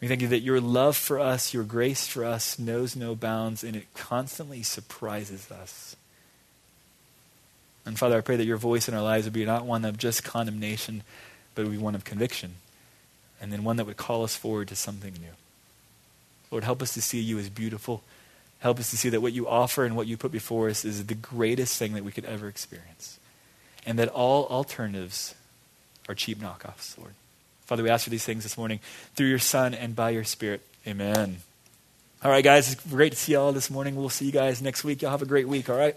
[0.00, 3.64] We thank you that your love for us, your grace for us knows no bounds,
[3.64, 5.96] and it constantly surprises us.
[7.84, 9.98] And Father, I pray that your voice in our lives would be not one of
[9.98, 11.02] just condemnation,
[11.54, 12.56] but it would be one of conviction,
[13.40, 15.34] and then one that would call us forward to something new.
[16.50, 18.02] Lord, help us to see you as beautiful.
[18.60, 21.04] Help us to see that what you offer and what you put before us is
[21.06, 23.18] the greatest thing that we could ever experience.
[23.84, 25.34] And that all alternatives
[26.08, 27.12] are cheap knockoffs, Lord.
[27.66, 28.80] Father, we ask for these things this morning
[29.14, 30.62] through your Son and by your Spirit.
[30.86, 31.38] Amen.
[32.22, 33.96] All right, guys, it's great to see you all this morning.
[33.96, 35.02] We'll see you guys next week.
[35.02, 35.96] Y'all have a great week, all right?